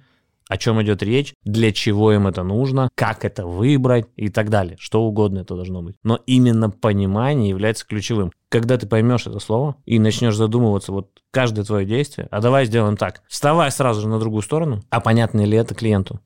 [0.48, 4.78] о чем идет речь, для чего им это нужно, как это выбрать и так далее.
[4.80, 5.96] Что угодно это должно быть.
[6.04, 8.32] Но именно понимание является ключевым.
[8.50, 12.96] Когда ты поймешь это слово и начнешь задумываться, вот каждое твое действие, а давай сделаем
[12.96, 16.20] так, вставай сразу же на другую сторону, а понятно ли это клиенту?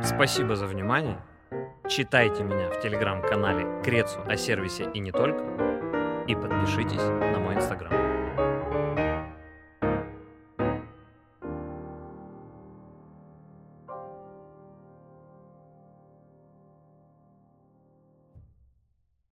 [0.05, 1.19] Спасибо за внимание.
[1.89, 5.43] Читайте меня в телеграм-канале Крецу о сервисе и не только.
[6.29, 8.14] И подпишитесь на мой инстаграм.